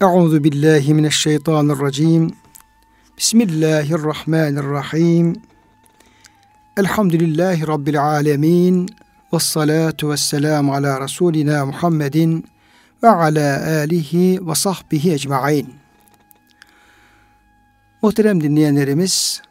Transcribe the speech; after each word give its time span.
Euzu 0.00 0.44
billahi 0.44 0.94
mineşşeytanirracim. 0.94 2.32
Bismillahirrahmanirrahim. 3.18 5.42
Elhamdülillahi 6.76 7.66
rabbil 7.66 8.02
alamin. 8.02 8.88
Ves 9.32 9.42
salatu 9.42 10.10
vesselamu 10.10 10.74
ala 10.74 11.00
rasulina 11.00 11.66
Muhammedin 11.66 12.44
ve 13.02 13.08
ala 13.08 13.66
alihi 13.66 14.48
ve 14.48 14.54
sahbihi 14.54 15.12
ecmaîn. 15.12 15.74
Muhterem 18.02 18.40
dinleyenlerimiz, 18.40 19.42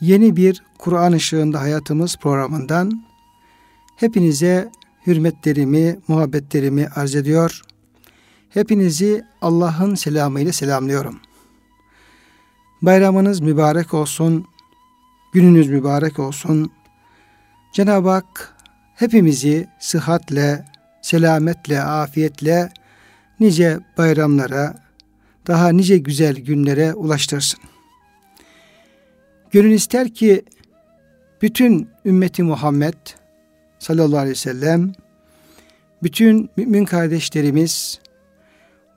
yeni 0.00 0.36
bir 0.36 0.62
Kur'an 0.78 1.12
ışığında 1.12 1.60
hayatımız 1.60 2.16
programından 2.16 3.04
hepinize 3.96 4.70
hürmetlerimi, 5.06 5.98
muhabbetlerimi 6.08 6.88
arz 6.94 7.14
ediyor. 7.14 7.62
Hepinizi 8.54 9.24
Allah'ın 9.42 9.94
selamıyla 9.94 10.52
selamlıyorum. 10.52 11.20
Bayramınız 12.82 13.40
mübarek 13.40 13.94
olsun, 13.94 14.46
gününüz 15.32 15.68
mübarek 15.68 16.18
olsun. 16.18 16.72
Cenab-ı 17.72 18.08
Hak 18.08 18.56
hepimizi 18.94 19.68
sıhhatle, 19.80 20.64
selametle, 21.02 21.82
afiyetle 21.82 22.72
nice 23.40 23.78
bayramlara, 23.98 24.74
daha 25.46 25.68
nice 25.68 25.98
güzel 25.98 26.36
günlere 26.36 26.94
ulaştırsın. 26.94 27.60
Gönül 29.50 29.70
ister 29.70 30.14
ki 30.14 30.44
bütün 31.42 31.88
ümmeti 32.04 32.42
Muhammed 32.42 32.94
sallallahu 33.78 34.18
aleyhi 34.18 34.30
ve 34.30 34.34
sellem 34.34 34.92
bütün 36.02 36.50
mümin 36.56 36.84
kardeşlerimiz 36.84 38.01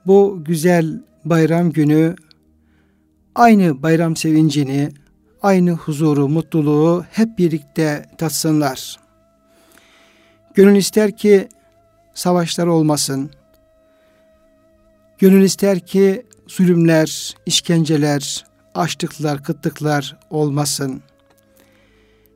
bu 0.06 0.44
güzel 0.44 1.02
bayram 1.24 1.70
günü 1.72 2.16
aynı 3.34 3.82
bayram 3.82 4.16
sevincini, 4.16 4.90
aynı 5.42 5.70
huzuru, 5.70 6.28
mutluluğu 6.28 7.04
hep 7.10 7.38
birlikte 7.38 8.06
tatsınlar. 8.18 8.96
Gönül 10.54 10.76
ister 10.76 11.16
ki 11.16 11.48
savaşlar 12.14 12.66
olmasın. 12.66 13.30
Gönül 15.18 15.42
ister 15.42 15.80
ki 15.80 16.26
zulümler, 16.46 17.34
işkenceler, 17.46 18.44
açlıklar, 18.74 19.42
kıtlıklar 19.42 20.18
olmasın. 20.30 21.02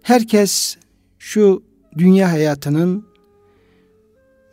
Herkes 0.03 0.77
şu 1.19 1.62
dünya 1.98 2.33
hayatının 2.33 3.06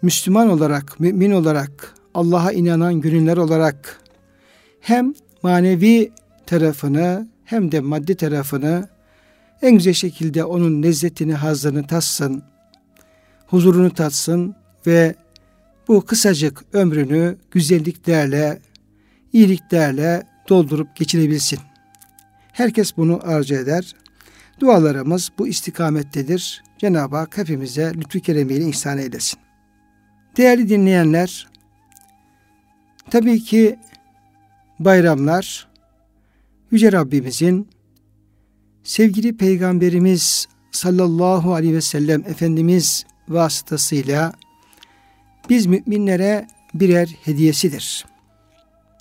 Müslüman 0.02 0.50
olarak, 0.50 1.00
mümin 1.00 1.32
olarak, 1.32 1.97
Allah'a 2.18 2.52
inanan 2.52 3.02
gönüller 3.02 3.38
olarak 3.38 4.02
hem 4.82 5.14
manevi 5.44 6.12
tarafını 6.46 7.28
hem 7.46 7.72
de 7.72 7.80
maddi 7.80 8.16
tarafını 8.16 8.90
en 9.62 9.72
güzel 9.72 9.94
şekilde 9.94 10.44
onun 10.44 10.84
lezzetini, 10.84 11.34
hazını 11.34 11.88
tatsın, 11.88 12.44
huzurunu 13.48 13.94
tatsın 13.94 14.56
ve 14.88 15.16
bu 15.88 16.06
kısacık 16.06 16.64
ömrünü 16.74 17.38
güzelliklerle, 17.52 18.60
iyiliklerle 19.34 20.24
doldurup 20.50 20.96
geçirebilsin. 20.96 21.60
Herkes 22.52 22.98
bunu 22.98 23.20
arzu 23.24 23.56
eder. 23.56 23.96
Dualarımız 24.60 25.32
bu 25.38 25.48
istikamettedir. 25.48 26.64
Cenab-ı 26.78 27.16
Hak 27.16 27.38
hepimize 27.38 27.94
lütfü 27.96 28.20
keremiyle 28.20 28.68
ihsan 28.68 28.98
eylesin. 28.98 29.40
Değerli 30.38 30.70
dinleyenler, 30.70 31.48
tabii 33.10 33.40
ki 33.40 33.80
bayramlar 34.80 35.68
Yüce 36.72 36.92
Rabbimizin 36.92 37.68
sevgili 38.84 39.38
Peygamberimiz 39.38 40.48
sallallahu 40.72 41.54
aleyhi 41.54 41.76
ve 41.76 41.82
sellem 41.82 42.22
Efendimiz 42.22 43.06
vasıtasıyla 43.30 44.34
biz 45.50 45.66
müminlere 45.66 46.48
birer 46.74 47.08
hediyesidir. 47.24 48.06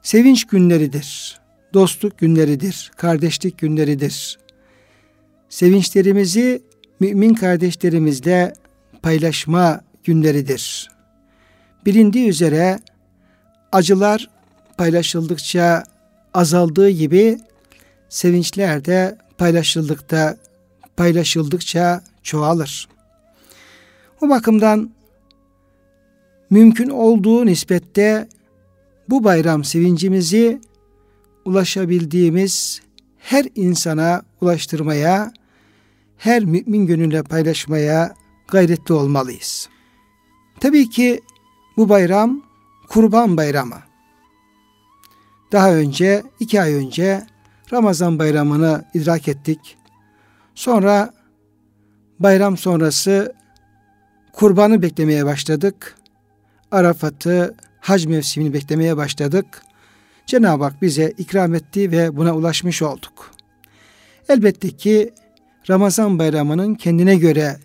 Sevinç 0.02 0.44
günleridir, 0.44 1.40
dostluk 1.74 2.18
günleridir, 2.18 2.92
kardeşlik 2.96 3.58
günleridir. 3.58 4.38
Sevinçlerimizi 5.48 6.62
mümin 7.00 7.34
kardeşlerimizle 7.34 8.52
paylaşma 9.02 9.80
günleridir. 10.04 10.90
Bilindiği 11.86 12.28
üzere 12.28 12.78
acılar 13.72 14.30
paylaşıldıkça 14.78 15.84
azaldığı 16.34 16.90
gibi 16.90 17.38
sevinçler 18.08 18.84
de 18.84 19.18
paylaşıldıkta 19.38 20.36
paylaşıldıkça 20.96 22.02
çoğalır. 22.22 22.88
O 24.20 24.28
bakımdan 24.28 24.90
mümkün 26.50 26.90
olduğu 26.90 27.46
nispette 27.46 28.28
bu 29.08 29.24
bayram 29.24 29.64
sevincimizi 29.64 30.60
ulaşabildiğimiz 31.44 32.80
her 33.18 33.46
insana 33.54 34.22
ulaştırmaya, 34.40 35.32
her 36.18 36.44
mümin 36.44 36.86
gönülle 36.86 37.22
paylaşmaya 37.22 38.14
gayretli 38.48 38.94
olmalıyız. 38.94 39.68
Tabii 40.60 40.90
ki 40.90 41.20
bu 41.76 41.88
bayram 41.88 42.42
Kurban 42.88 43.36
Bayramı. 43.36 43.78
Daha 45.52 45.74
önce, 45.74 46.22
iki 46.40 46.62
ay 46.62 46.74
önce 46.74 47.26
Ramazan 47.72 48.18
bayramını 48.18 48.84
idrak 48.94 49.28
ettik. 49.28 49.76
Sonra 50.54 51.14
bayram 52.18 52.56
sonrası 52.56 53.34
kurbanı 54.32 54.82
beklemeye 54.82 55.24
başladık. 55.24 55.96
Arafat'ı, 56.70 57.54
hac 57.80 58.06
mevsimini 58.06 58.52
beklemeye 58.52 58.96
başladık. 58.96 59.62
Cenab-ı 60.26 60.64
Hak 60.64 60.82
bize 60.82 61.12
ikram 61.18 61.54
etti 61.54 61.90
ve 61.90 62.16
buna 62.16 62.36
ulaşmış 62.36 62.82
olduk. 62.82 63.30
Elbette 64.28 64.70
ki 64.70 65.14
Ramazan 65.70 66.18
bayramının 66.18 66.74
kendine 66.74 67.16
göre 67.16 67.56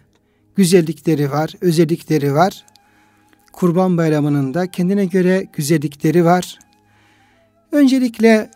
güzellikleri 0.56 1.32
var, 1.32 1.53
özellikleri 1.62 2.34
var. 2.34 2.66
Kurban 3.51 3.97
bayramının 3.97 4.53
da 4.53 4.72
kendine 4.72 5.06
göre 5.06 5.47
güzellikleri 5.53 6.25
var. 6.25 6.59
Öncelikle 7.72 8.51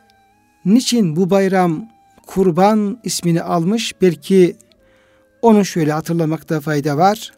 niçin 0.66 1.16
bu 1.16 1.30
bayram 1.30 1.90
kurban 2.28 3.00
ismini 3.04 3.42
almış? 3.42 3.94
Belki 4.02 4.56
onu 5.42 5.66
şöyle 5.66 5.92
hatırlamakta 5.92 6.60
fayda 6.60 6.98
var. 6.98 7.34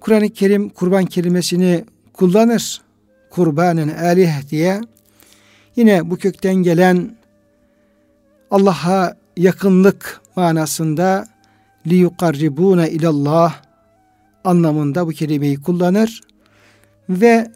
Kur'an-ı 0.00 0.30
Kerim 0.30 0.68
kurban 0.68 1.04
kelimesini 1.04 1.84
kullanır. 2.12 2.80
Kurbanın 3.30 3.88
alih 3.88 4.50
diye. 4.50 4.80
Yine 5.76 6.10
bu 6.10 6.16
kökten 6.16 6.54
gelen 6.54 7.16
Allah'a 8.50 9.16
yakınlık 9.36 10.20
manasında 10.36 11.26
li 11.86 11.94
yukarribuna 11.94 12.88
ilallah 12.88 13.62
anlamında 14.44 15.06
bu 15.06 15.10
kelimeyi 15.10 15.62
kullanır 15.62 16.20
ve 17.08 17.50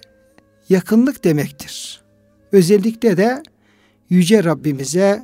yakınlık 0.68 1.24
demektir. 1.24 2.00
Özellikle 2.52 3.16
de 3.16 3.42
yüce 4.10 4.44
Rabbimize 4.44 5.22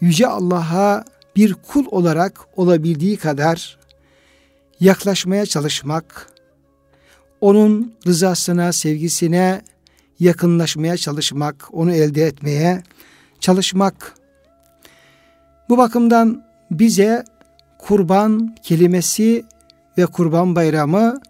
yüce 0.00 0.26
Allah'a 0.26 1.04
bir 1.36 1.54
kul 1.54 1.86
olarak 1.90 2.46
olabildiği 2.56 3.16
kadar 3.16 3.78
yaklaşmaya 4.80 5.46
çalışmak, 5.46 6.32
onun 7.40 7.94
rızasına, 8.06 8.72
sevgisine 8.72 9.62
yakınlaşmaya 10.20 10.96
çalışmak, 10.96 11.68
onu 11.72 11.92
elde 11.92 12.26
etmeye 12.26 12.82
çalışmak. 13.40 14.14
Bu 15.68 15.78
bakımdan 15.78 16.44
bize 16.70 17.24
kurban 17.78 18.56
kelimesi 18.62 19.44
ve 19.98 20.06
kurban 20.06 20.56
bayramı 20.56 21.20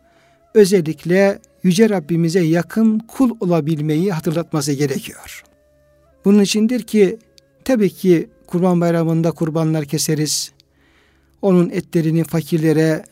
özellikle 0.54 1.38
Yüce 1.62 1.90
Rabbimize 1.90 2.40
yakın 2.40 2.98
kul 2.98 3.36
olabilmeyi 3.40 4.12
hatırlatması 4.12 4.72
gerekiyor. 4.72 5.44
Bunun 6.24 6.42
içindir 6.42 6.82
ki 6.82 7.18
tabii 7.64 7.90
ki 7.90 8.30
kurban 8.46 8.80
bayramında 8.80 9.30
kurbanlar 9.30 9.84
keseriz. 9.84 10.52
Onun 11.42 11.70
etlerini 11.70 12.24
fakirlere, 12.24 13.04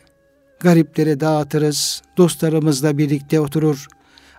gariplere 0.60 1.20
dağıtırız. 1.20 2.02
Dostlarımızla 2.16 2.98
birlikte 2.98 3.40
oturur, 3.40 3.87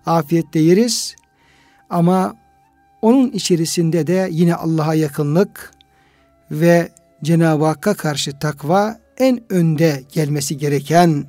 afiyetle 0.06 0.60
yeriz. 0.60 1.16
Ama 1.90 2.36
onun 3.02 3.32
içerisinde 3.32 4.08
de 4.08 4.28
yine 4.32 4.56
Allah'a 4.56 4.94
yakınlık 4.94 5.72
ve 6.52 6.90
Cenab-ı 7.24 7.66
Hakk'a 7.66 7.94
karşı 7.94 8.40
takva 8.40 9.03
en 9.18 9.44
önde 9.50 10.04
gelmesi 10.14 10.58
gereken 10.58 11.26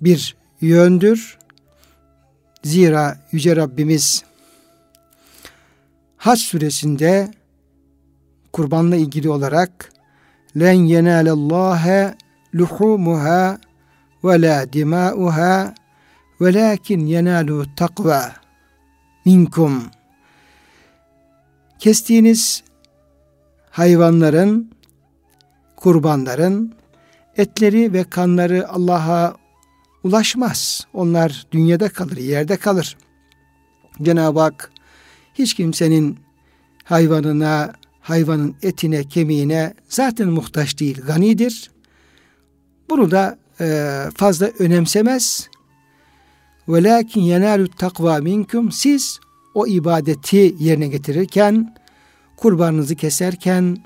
bir 0.00 0.36
yöndür. 0.60 1.38
Zira 2.64 3.18
Yüce 3.32 3.56
Rabbimiz 3.56 4.24
Hac 6.16 6.38
suresinde 6.38 7.30
kurbanla 8.52 8.96
ilgili 8.96 9.30
olarak 9.30 9.92
len 10.56 10.72
yenalallâhe 10.72 12.14
luhumuha 12.54 13.58
ve 14.24 14.42
la 14.42 14.72
dimauha 14.72 15.74
velakin 16.40 17.06
yenalu 17.06 17.64
takva 17.76 18.32
minkum 19.24 19.82
kestiğiniz 21.78 22.62
hayvanların 23.70 24.70
kurbanların 25.76 26.74
etleri 27.36 27.92
ve 27.92 28.04
kanları 28.04 28.68
Allah'a 28.68 29.36
ulaşmaz. 30.04 30.86
Onlar 30.94 31.46
dünyada 31.52 31.88
kalır, 31.88 32.16
yerde 32.16 32.56
kalır. 32.56 32.96
Cenab-ı 34.02 34.40
Hak 34.40 34.72
hiç 35.34 35.54
kimsenin 35.54 36.18
hayvanına, 36.84 37.72
hayvanın 38.00 38.56
etine, 38.62 39.04
kemiğine 39.04 39.74
zaten 39.88 40.28
muhtaç 40.28 40.80
değil, 40.80 41.02
ganidir. 41.06 41.70
Bunu 42.90 43.10
da 43.10 43.38
e, 43.60 43.98
fazla 44.16 44.46
önemsemez. 44.58 45.48
Velakin 46.68 47.20
yenalu 47.20 47.68
takva 47.68 48.18
minkum 48.18 48.72
siz 48.72 49.20
o 49.54 49.66
ibadeti 49.66 50.54
yerine 50.58 50.88
getirirken, 50.88 51.74
kurbanınızı 52.36 52.96
keserken, 52.96 53.76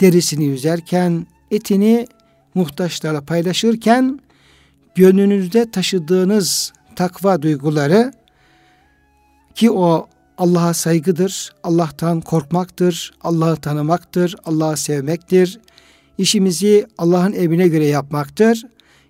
derisini 0.00 0.44
yüzerken, 0.44 1.26
etini 1.50 2.06
muhtaçlarla 2.54 3.20
paylaşırken 3.20 4.20
gönlünüzde 4.94 5.70
taşıdığınız 5.70 6.72
takva 6.96 7.42
duyguları 7.42 8.12
ki 9.54 9.70
o 9.70 10.08
Allah'a 10.38 10.74
saygıdır, 10.74 11.52
Allah'tan 11.62 12.20
korkmaktır, 12.20 13.14
Allah'ı 13.22 13.56
tanımaktır, 13.56 14.36
Allah'ı 14.44 14.76
sevmektir. 14.76 15.60
İşimizi 16.18 16.86
Allah'ın 16.98 17.32
emrine 17.32 17.68
göre 17.68 17.86
yapmaktır. 17.86 18.62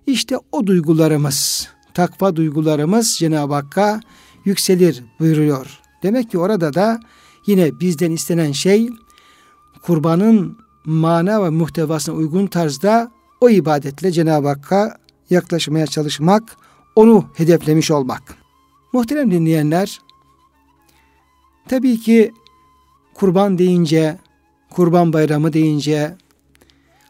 İşte 0.07 0.37
o 0.51 0.67
duygularımız, 0.67 1.67
takva 1.93 2.35
duygularımız 2.35 3.15
Cenab-ı 3.17 3.53
Hakk'a 3.53 3.99
yükselir 4.45 5.03
buyuruyor. 5.19 5.79
Demek 6.03 6.31
ki 6.31 6.37
orada 6.37 6.73
da 6.73 6.99
yine 7.47 7.79
bizden 7.79 8.11
istenen 8.11 8.51
şey 8.51 8.89
kurbanın 9.81 10.57
mana 10.85 11.43
ve 11.43 11.49
muhtevasına 11.49 12.15
uygun 12.15 12.47
tarzda 12.47 13.11
o 13.41 13.49
ibadetle 13.49 14.11
Cenab-ı 14.11 14.47
Hakk'a 14.47 14.97
yaklaşmaya 15.29 15.87
çalışmak, 15.87 16.57
onu 16.95 17.25
hedeflemiş 17.35 17.91
olmak. 17.91 18.35
Muhterem 18.93 19.31
dinleyenler, 19.31 20.01
tabii 21.67 21.99
ki 21.99 22.33
kurban 23.13 23.57
deyince, 23.57 24.17
kurban 24.69 25.13
bayramı 25.13 25.53
deyince, 25.53 26.15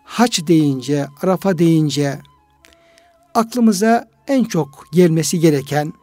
haç 0.04 0.48
deyince, 0.48 1.08
arafa 1.22 1.58
deyince 1.58 2.20
aklımıza 3.34 4.10
en 4.28 4.44
çok 4.44 4.86
gelmesi 4.92 5.40
gereken 5.40 5.94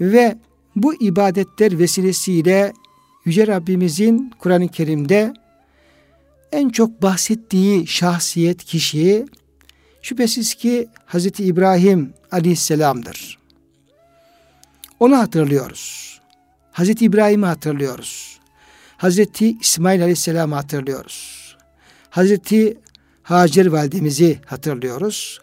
ve 0.00 0.38
bu 0.76 0.94
ibadetler 0.94 1.78
vesilesiyle 1.78 2.72
Yüce 3.24 3.46
Rabbimizin 3.46 4.32
Kur'an-ı 4.38 4.68
Kerim'de 4.68 5.34
en 6.52 6.68
çok 6.68 7.02
bahsettiği 7.02 7.86
şahsiyet 7.86 8.64
kişi 8.64 9.26
şüphesiz 10.02 10.54
ki 10.54 10.88
Hz. 11.06 11.26
İbrahim 11.40 12.12
aleyhisselamdır. 12.32 13.38
Onu 15.00 15.18
hatırlıyoruz. 15.18 16.08
Hz. 16.72 17.02
İbrahim'i 17.02 17.46
hatırlıyoruz. 17.46 18.38
Hz. 18.98 19.18
İsmail 19.60 20.02
aleyhisselam'ı 20.02 20.54
hatırlıyoruz. 20.54 21.56
Hz. 22.10 22.38
Hacer 23.22 23.66
validemizi 23.66 24.38
hatırlıyoruz. 24.46 25.40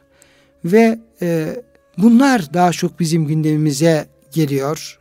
Ve 0.65 0.99
e, 1.21 1.55
bunlar 1.97 2.53
daha 2.53 2.71
çok 2.71 2.99
bizim 2.99 3.27
gündemimize 3.27 4.07
geliyor. 4.33 4.99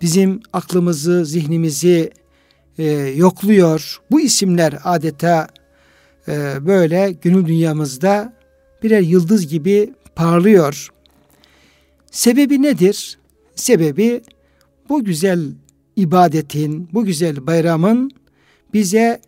Bizim 0.00 0.40
aklımızı, 0.52 1.24
zihnimizi 1.24 2.12
e, 2.78 2.84
yokluyor. 3.16 4.00
Bu 4.10 4.20
isimler 4.20 4.78
adeta 4.84 5.48
e, 6.28 6.66
böyle 6.66 7.16
gönül 7.22 7.46
dünyamızda 7.46 8.32
birer 8.82 9.00
yıldız 9.00 9.46
gibi 9.46 9.94
parlıyor. 10.16 10.88
Sebebi 12.10 12.62
nedir? 12.62 13.18
Sebebi 13.54 14.22
bu 14.88 15.04
güzel 15.04 15.52
ibadetin, 15.96 16.88
bu 16.92 17.04
güzel 17.04 17.46
bayramın 17.46 18.10
bize 18.74 19.20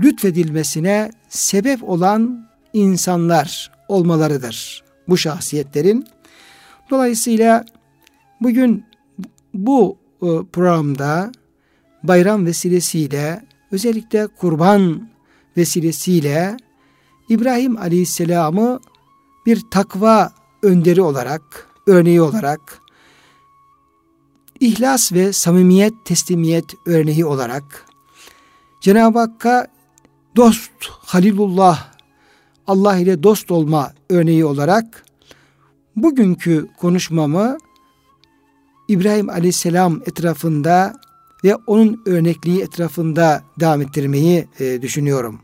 lütfedilmesine 0.00 1.10
sebep 1.28 1.88
olan 1.88 2.48
insanlar 2.72 3.72
olmalarıdır. 3.88 4.84
Bu 5.08 5.16
şahsiyetlerin. 5.16 6.06
Dolayısıyla 6.90 7.64
bugün 8.40 8.84
bu 9.54 9.98
e, 10.22 10.26
programda 10.52 11.32
bayram 12.04 12.46
vesilesiyle 12.46 13.44
özellikle 13.72 14.26
kurban 14.26 15.08
vesilesiyle 15.56 16.56
İbrahim 17.28 17.76
Aleyhisselam'ı 17.76 18.80
bir 19.46 19.62
takva 19.70 20.32
önderi 20.62 21.02
olarak, 21.02 21.68
örneği 21.86 22.22
olarak, 22.22 22.80
ihlas 24.60 25.12
ve 25.12 25.32
samimiyet, 25.32 25.94
teslimiyet 26.04 26.74
örneği 26.86 27.24
olarak 27.24 27.86
Cenab-ı 28.80 29.18
Hakk'a 29.18 29.66
dost, 30.36 30.70
Halilullah, 30.88 31.92
Allah 32.66 32.96
ile 32.96 33.22
dost 33.22 33.50
olma 33.50 33.92
örneği 34.10 34.44
olarak 34.44 35.04
bugünkü 35.96 36.68
konuşmamı 36.78 37.58
İbrahim 38.88 39.28
Aleyhisselam 39.28 40.00
etrafında 40.06 41.03
ve 41.44 41.56
onun 41.66 42.02
örnekliği 42.06 42.62
etrafında 42.62 43.42
devam 43.60 43.82
ettirmeyi 43.82 44.48
e, 44.60 44.82
düşünüyorum. 44.82 45.40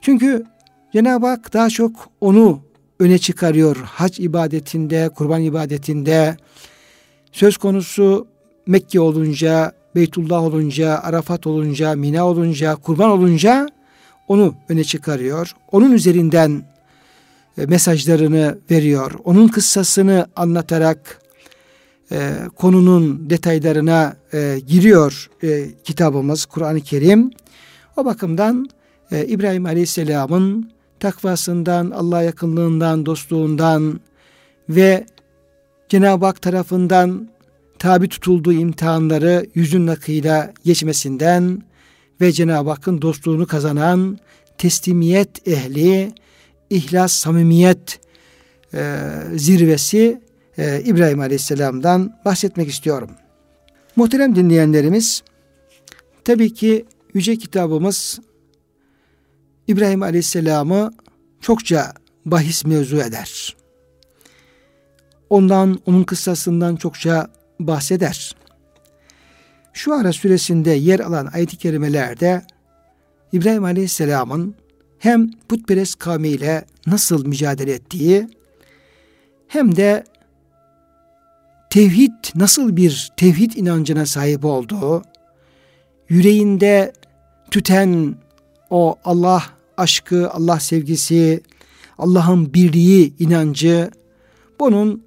Çünkü 0.00 0.44
Cenab-ı 0.92 1.26
Hak 1.26 1.52
daha 1.52 1.70
çok 1.70 2.08
onu 2.20 2.60
öne 2.98 3.18
çıkarıyor. 3.18 3.76
Hac 3.76 4.20
ibadetinde, 4.20 5.08
kurban 5.08 5.42
ibadetinde 5.42 6.36
söz 7.32 7.56
konusu 7.56 8.26
Mekke 8.66 9.00
olunca, 9.00 9.72
Beytullah 9.94 10.42
olunca, 10.42 10.98
Arafat 10.98 11.46
olunca, 11.46 11.94
Mina 11.94 12.26
olunca, 12.26 12.74
kurban 12.74 13.10
olunca 13.10 13.68
onu 14.28 14.54
öne 14.68 14.84
çıkarıyor. 14.84 15.54
Onun 15.72 15.92
üzerinden 15.92 16.64
e, 17.58 17.66
mesajlarını 17.66 18.58
veriyor. 18.70 19.12
Onun 19.24 19.48
kıssasını 19.48 20.26
anlatarak 20.36 21.20
e, 22.12 22.32
konunun 22.56 23.30
detaylarına 23.30 24.16
e, 24.34 24.60
giriyor 24.66 25.30
e, 25.42 25.70
kitabımız 25.84 26.44
Kur'an-ı 26.44 26.80
Kerim. 26.80 27.30
O 27.96 28.04
bakımdan 28.04 28.68
e, 29.10 29.26
İbrahim 29.26 29.66
Aleyhisselam'ın 29.66 30.70
takvasından, 31.00 31.90
Allah 31.90 32.22
yakınlığından, 32.22 33.06
dostluğundan 33.06 34.00
ve 34.68 35.06
Cenab-ı 35.88 36.26
Hak 36.26 36.42
tarafından 36.42 37.28
tabi 37.78 38.08
tutulduğu 38.08 38.52
imtihanları 38.52 39.46
yüzün 39.54 39.86
akıyla 39.86 40.52
geçmesinden 40.64 41.62
ve 42.20 42.32
Cenab-ı 42.32 42.70
Hakk'ın 42.70 43.02
dostluğunu 43.02 43.46
kazanan 43.46 44.18
teslimiyet 44.58 45.48
ehli, 45.48 46.12
ihlas, 46.70 47.12
samimiyet 47.12 48.00
e, 48.74 49.00
zirvesi 49.36 50.20
e, 50.58 50.82
İbrahim 50.84 51.20
Aleyhisselam'dan 51.20 52.20
bahsetmek 52.24 52.68
istiyorum. 52.68 53.10
Muhterem 53.96 54.36
dinleyenlerimiz, 54.36 55.22
tabii 56.24 56.54
ki 56.54 56.86
Yüce 57.14 57.36
Kitabımız 57.36 58.20
İbrahim 59.66 60.02
Aleyhisselam'ı 60.02 60.92
çokça 61.40 61.92
bahis 62.26 62.64
mevzu 62.64 62.96
eder. 62.96 63.56
Ondan, 65.30 65.80
onun 65.86 66.04
kıssasından 66.04 66.76
çokça 66.76 67.30
bahseder. 67.60 68.36
Şu 69.72 69.94
ara 69.94 70.12
süresinde 70.12 70.70
yer 70.70 71.00
alan 71.00 71.28
ayet-i 71.32 71.56
kerimelerde 71.56 72.42
İbrahim 73.32 73.64
Aleyhisselam'ın 73.64 74.54
hem 74.98 75.30
putperest 75.48 75.98
kavmiyle 75.98 76.64
nasıl 76.86 77.26
mücadele 77.26 77.72
ettiği 77.72 78.28
hem 79.48 79.76
de 79.76 80.04
tevhid 81.70 82.12
nasıl 82.34 82.76
bir 82.76 83.12
tevhid 83.16 83.52
inancına 83.52 84.06
sahip 84.06 84.44
olduğu, 84.44 85.02
yüreğinde 86.08 86.92
tüten 87.50 88.14
o 88.70 88.96
Allah 89.04 89.42
aşkı, 89.76 90.30
Allah 90.30 90.60
sevgisi, 90.60 91.40
Allah'ın 91.98 92.54
birliği 92.54 93.14
inancı 93.18 93.90
bunun 94.60 95.04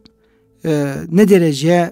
e, 0.65 0.95
ne 1.11 1.29
derece 1.29 1.91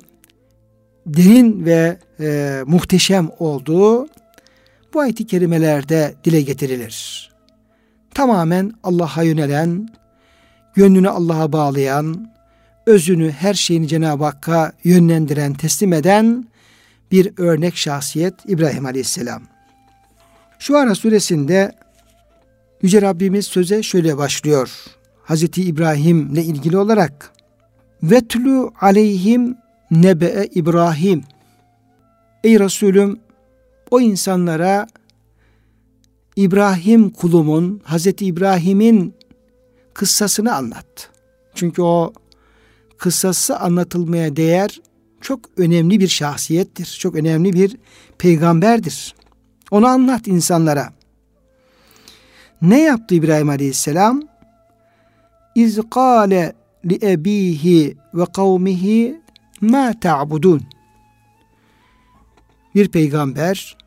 derin 1.06 1.66
ve 1.66 1.98
e, 2.20 2.60
muhteşem 2.66 3.30
olduğu 3.40 4.08
bu 4.94 5.00
ayet-i 5.00 5.28
kerimelerde 5.28 6.16
dile 6.24 6.42
getirilir. 6.42 7.30
Tamamen 8.14 8.74
Allah'a 8.84 9.24
yönelen, 9.24 9.90
gönlünü 10.74 11.10
Allah'a 11.10 11.54
bağlayan, 11.54 12.32
özünü 12.90 13.32
her 13.32 13.54
şeyini 13.54 13.88
Cenab-ı 13.88 14.24
Hakk'a 14.24 14.72
yönlendiren, 14.84 15.54
teslim 15.54 15.94
eden 15.94 16.48
bir 17.12 17.34
örnek 17.38 17.78
şahsiyet 17.78 18.34
İbrahim 18.48 18.86
Aleyhisselam. 18.86 19.44
Şu 20.60 20.78
ara 20.78 20.96
suresinde 20.96 21.72
Yüce 22.82 23.02
Rabbimiz 23.02 23.46
söze 23.46 23.84
şöyle 23.84 24.18
başlıyor. 24.18 24.72
Hazreti 25.24 25.64
İbrahim'le 25.64 26.36
ilgili 26.36 26.78
olarak 26.78 27.32
Vetlu 28.04 28.74
aleyhim 28.82 29.58
nebe'e 29.92 30.50
İbrahim 30.56 31.24
Ey 32.44 32.60
Resulüm 32.60 33.20
o 33.92 34.02
insanlara 34.02 34.88
İbrahim 36.36 37.10
kulumun, 37.10 37.82
Hazreti 37.84 38.26
İbrahim'in 38.26 39.14
kıssasını 39.94 40.56
anlat. 40.56 41.10
Çünkü 41.56 41.82
o 41.82 42.14
kıssası 43.00 43.60
anlatılmaya 43.60 44.36
değer 44.36 44.80
çok 45.22 45.40
önemli 45.58 46.00
bir 46.00 46.08
şahsiyettir. 46.08 46.98
Çok 47.00 47.16
önemli 47.16 47.54
bir 47.54 47.78
peygamberdir. 48.18 49.16
Onu 49.72 49.88
anlat 49.88 50.28
insanlara. 50.28 50.94
Ne 52.62 52.82
yaptı 52.82 53.16
İbrahim 53.16 53.50
Aleyhisselam? 53.50 54.22
İz 55.56 55.80
kâle 55.92 56.54
li 56.86 57.00
ebihi 57.02 57.98
ve 58.14 58.26
kavmihi 58.26 59.22
ma 59.62 59.94
ta'budun. 60.02 60.62
Bir 62.76 62.90
peygamber 62.90 63.78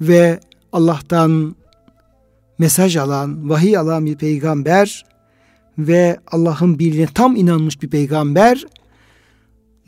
ve 0.00 0.40
Allah'tan 0.72 1.56
mesaj 2.58 2.96
alan, 2.96 3.50
vahiy 3.50 3.78
alan 3.78 4.06
bir 4.06 4.16
peygamber 4.16 5.04
ve 5.78 6.18
Allah'ın 6.26 6.78
birliğine 6.78 7.06
tam 7.06 7.36
inanmış 7.36 7.82
bir 7.82 7.88
peygamber 7.88 8.64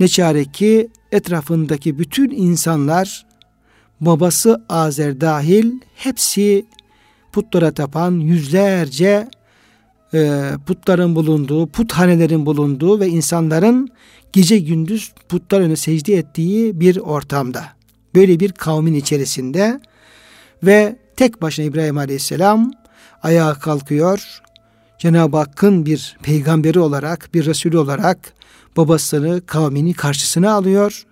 ne 0.00 0.08
çare 0.08 0.44
ki 0.44 0.88
etrafındaki 1.12 1.98
bütün 1.98 2.30
insanlar 2.30 3.26
babası 4.00 4.64
Azer 4.68 5.20
dahil 5.20 5.72
hepsi 5.94 6.66
putlara 7.32 7.70
tapan 7.70 8.12
yüzlerce 8.12 9.28
e, 10.14 10.50
putların 10.66 11.16
bulunduğu, 11.16 11.66
puthanelerin 11.66 12.46
bulunduğu 12.46 13.00
ve 13.00 13.08
insanların 13.08 13.88
gece 14.32 14.58
gündüz 14.58 15.12
putlar 15.28 15.60
önüne 15.60 15.76
secde 15.76 16.14
ettiği 16.14 16.80
bir 16.80 16.96
ortamda. 16.96 17.64
Böyle 18.14 18.40
bir 18.40 18.52
kavmin 18.52 18.94
içerisinde 18.94 19.80
ve 20.62 20.96
tek 21.16 21.42
başına 21.42 21.64
İbrahim 21.66 21.98
Aleyhisselam 21.98 22.70
ayağa 23.22 23.54
kalkıyor. 23.54 24.40
Cenab-ı 24.98 25.36
Hakk'ın 25.36 25.86
bir 25.86 26.16
peygamberi 26.22 26.80
olarak, 26.80 27.30
bir 27.34 27.46
Resulü 27.46 27.78
olarak 27.78 28.34
babasını, 28.76 29.46
kavmini 29.46 29.94
karşısına 29.94 30.52
alıyor. 30.52 31.06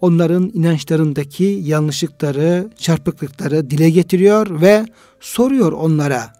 Onların 0.00 0.50
inançlarındaki 0.54 1.44
yanlışlıkları, 1.44 2.68
çarpıklıkları 2.78 3.70
dile 3.70 3.90
getiriyor 3.90 4.60
ve 4.60 4.86
soruyor 5.20 5.72
onlara. 5.72 6.32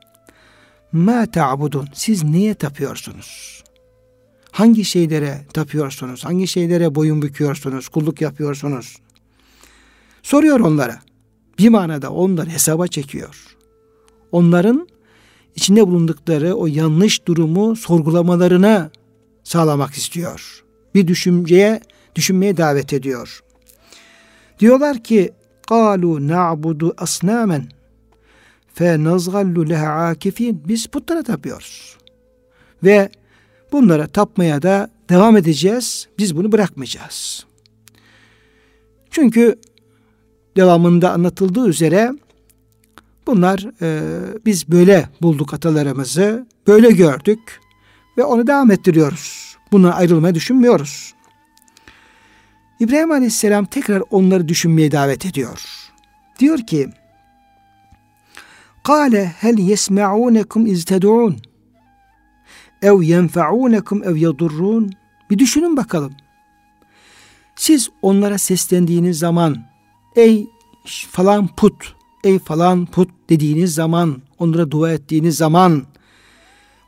Ma 0.93 1.27
ta'budun? 1.27 1.89
Siz 1.95 2.25
neye 2.25 2.55
tapıyorsunuz? 2.55 3.63
Hangi 4.51 4.85
şeylere 4.85 5.47
tapıyorsunuz? 5.53 6.25
Hangi 6.25 6.47
şeylere 6.47 6.95
boyun 6.95 7.23
büküyorsunuz? 7.23 7.89
Kulluk 7.89 8.21
yapıyorsunuz? 8.21 8.97
Soruyor 10.23 10.61
onlara. 10.61 10.99
Bir 11.59 11.69
manada 11.69 12.11
onları 12.11 12.51
hesaba 12.51 12.87
çekiyor. 12.87 13.57
Onların 14.33 14.89
içinde 15.56 15.88
bulundukları 15.88 16.54
o 16.54 16.68
yanlış 16.68 17.28
durumu 17.28 17.76
sorgulamalarına 17.76 18.92
sağlamak 19.44 19.94
istiyor. 19.94 20.64
Bir 20.96 21.08
düşünceye, 21.08 21.82
düşünmeye 22.16 22.58
davet 22.58 22.94
ediyor. 22.94 23.44
Diyorlar 24.60 25.04
ki 25.04 25.32
قَالُوا 25.68 26.18
نَعْبُدُ 26.34 26.96
أَصْنَامًا 26.96 27.62
فَنَزْغَلُّ 28.76 29.56
لَهَا 29.72 29.90
عَاكِف۪ينَ 30.00 30.56
Biz 30.68 30.88
putlara 30.88 31.24
tapıyoruz. 31.24 31.98
Ve 32.84 33.10
bunlara 33.72 34.08
tapmaya 34.08 34.62
da 34.62 34.90
devam 35.10 35.38
edeceğiz. 35.38 36.08
Biz 36.18 36.38
bunu 36.38 36.52
bırakmayacağız. 36.52 37.46
Çünkü 39.12 39.60
devamında 40.58 41.12
anlatıldığı 41.12 41.68
üzere 41.68 42.12
bunlar 43.27 43.67
e, 43.83 44.01
biz 44.47 44.69
böyle 44.69 45.09
bulduk 45.23 45.55
atalarımızı, 45.55 46.47
böyle 46.67 46.91
gördük 46.91 47.61
ve 48.19 48.25
onu 48.25 48.47
devam 48.47 48.71
ettiriyoruz. 48.71 49.57
Buna 49.73 49.95
ayrılmayı 49.95 50.35
düşünmüyoruz. 50.35 51.15
İbrahim 52.81 53.11
Aleyhisselam 53.11 53.65
tekrar 53.65 54.03
onları 54.11 54.49
düşünmeye 54.49 54.93
davet 54.93 55.27
ediyor. 55.27 55.91
Diyor 56.39 56.59
ki, 56.59 56.89
Kale 58.85 59.25
hel 59.27 59.59
yesma'unekum 59.59 60.67
iz 60.67 60.85
ted'un 60.85 61.41
ev 62.85 63.03
yenfa'unekum 63.03 64.03
ev 64.05 64.17
yadurrun. 64.17 64.93
Bir 65.31 65.39
düşünün 65.39 65.77
bakalım. 65.77 66.13
Siz 67.57 67.89
onlara 68.03 68.39
seslendiğiniz 68.39 69.19
zaman 69.19 69.57
ey 70.17 70.47
falan 71.11 71.49
put, 71.49 71.95
ey 72.25 72.39
falan 72.39 72.87
put 72.87 73.11
dediğiniz 73.29 73.75
zaman, 73.75 74.23
onlara 74.39 74.71
dua 74.71 74.93
ettiğiniz 74.93 75.37
zaman 75.37 75.83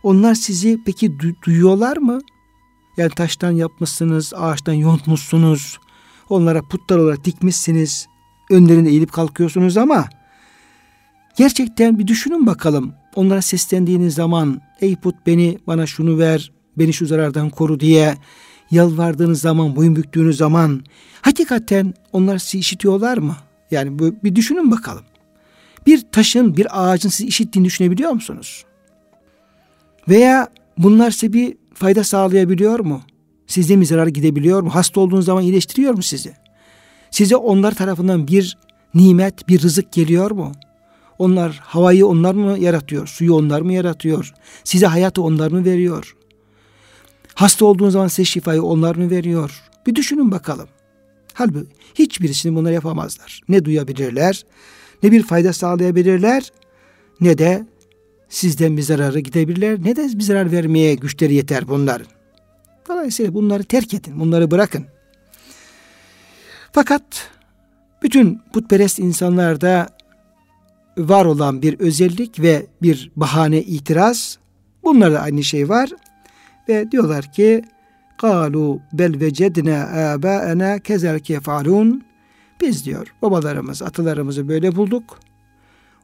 onlar 0.02 0.34
sizi 0.34 0.78
peki 0.86 1.10
du- 1.10 1.34
duyuyorlar 1.46 1.96
mı? 1.96 2.18
Yani 2.96 3.10
taştan 3.10 3.50
yapmışsınız, 3.50 4.32
ağaçtan 4.36 4.72
yontmuşsunuz, 4.72 5.78
onlara 6.28 6.62
putlar 6.62 6.98
olarak 6.98 7.24
dikmişsiniz, 7.24 8.06
önlerinde 8.50 8.90
eğilip 8.90 9.12
kalkıyorsunuz 9.12 9.76
ama 9.76 10.08
gerçekten 11.36 11.98
bir 11.98 12.06
düşünün 12.06 12.46
bakalım. 12.46 12.92
Onlara 13.14 13.42
seslendiğiniz 13.42 14.14
zaman 14.14 14.60
ey 14.80 14.96
put 14.96 15.14
beni 15.26 15.58
bana 15.66 15.86
şunu 15.86 16.18
ver, 16.18 16.52
beni 16.78 16.92
şu 16.92 17.06
zarardan 17.06 17.50
koru 17.50 17.80
diye 17.80 18.14
yalvardığınız 18.70 19.40
zaman, 19.40 19.76
boyun 19.76 19.96
büktüğünüz 19.96 20.36
zaman 20.36 20.84
hakikaten 21.22 21.94
onlar 22.12 22.38
sizi 22.38 22.58
işitiyorlar 22.58 23.18
mı? 23.18 23.36
Yani 23.70 23.98
bir 23.98 24.34
düşünün 24.34 24.70
bakalım. 24.70 25.04
Bir 25.86 26.00
taşın, 26.12 26.56
bir 26.56 26.66
ağacın 26.82 27.08
sizi 27.08 27.26
işittiğini 27.26 27.66
düşünebiliyor 27.66 28.10
musunuz? 28.10 28.64
Veya 30.08 30.48
bunlar 30.78 31.10
size 31.10 31.32
bir 31.32 31.56
fayda 31.74 32.04
sağlayabiliyor 32.04 32.80
mu? 32.80 33.02
Sizde 33.46 33.76
mi 33.76 33.86
zarar 33.86 34.06
gidebiliyor 34.06 34.62
mu? 34.62 34.74
Hasta 34.74 35.00
olduğunuz 35.00 35.24
zaman 35.24 35.42
iyileştiriyor 35.42 35.94
mu 35.94 36.02
sizi? 36.02 36.34
Size 37.10 37.36
onlar 37.36 37.74
tarafından 37.74 38.28
bir 38.28 38.58
nimet, 38.94 39.48
bir 39.48 39.62
rızık 39.62 39.92
geliyor 39.92 40.30
mu? 40.30 40.52
Onlar 41.18 41.60
havayı 41.64 42.06
onlar 42.06 42.34
mı 42.34 42.58
yaratıyor? 42.58 43.06
Suyu 43.06 43.34
onlar 43.34 43.60
mı 43.60 43.72
yaratıyor? 43.72 44.32
Size 44.64 44.86
hayatı 44.86 45.22
onlar 45.22 45.50
mı 45.50 45.64
veriyor? 45.64 46.16
Hasta 47.34 47.64
olduğunuz 47.64 47.92
zaman 47.92 48.08
size 48.08 48.24
şifayı 48.24 48.62
onlar 48.62 48.96
mı 48.96 49.10
veriyor? 49.10 49.62
Bir 49.86 49.94
düşünün 49.94 50.30
bakalım. 50.30 50.68
Halbuki 51.34 51.68
hiçbirisini 51.94 52.56
bunlar 52.56 52.72
yapamazlar. 52.72 53.40
Ne 53.48 53.64
duyabilirler, 53.64 54.44
ne 55.02 55.12
bir 55.12 55.22
fayda 55.22 55.52
sağlayabilirler, 55.52 56.52
ne 57.20 57.38
de 57.38 57.66
sizden 58.28 58.76
bir 58.76 58.82
zararı 58.82 59.20
gidebilirler, 59.20 59.78
ne 59.84 59.96
de 59.96 60.08
bir 60.18 60.22
zarar 60.22 60.52
vermeye 60.52 60.94
güçleri 60.94 61.34
yeter 61.34 61.68
bunların. 61.68 62.06
Dolayısıyla 62.88 63.34
bunları 63.34 63.64
terk 63.64 63.94
edin, 63.94 64.20
bunları 64.20 64.50
bırakın. 64.50 64.84
Fakat 66.72 67.02
bütün 68.02 68.40
putperest 68.52 68.98
insanlarda 68.98 69.88
var 70.98 71.24
olan 71.24 71.62
bir 71.62 71.80
özellik 71.80 72.40
ve 72.40 72.66
bir 72.82 73.10
bahane 73.16 73.62
itiraz, 73.62 74.38
bunlarda 74.84 75.20
aynı 75.20 75.44
şey 75.44 75.68
var. 75.68 75.90
Ve 76.68 76.90
diyorlar 76.90 77.32
ki 77.32 77.64
Kalu 78.18 78.80
bel 78.92 79.20
vecedna 79.20 80.12
abaena 80.12 80.78
kezelke 80.78 81.32
yefalun. 81.32 82.05
Biz 82.60 82.84
diyor 82.84 83.14
babalarımız, 83.22 83.82
atalarımızı 83.82 84.48
böyle 84.48 84.76
bulduk. 84.76 85.18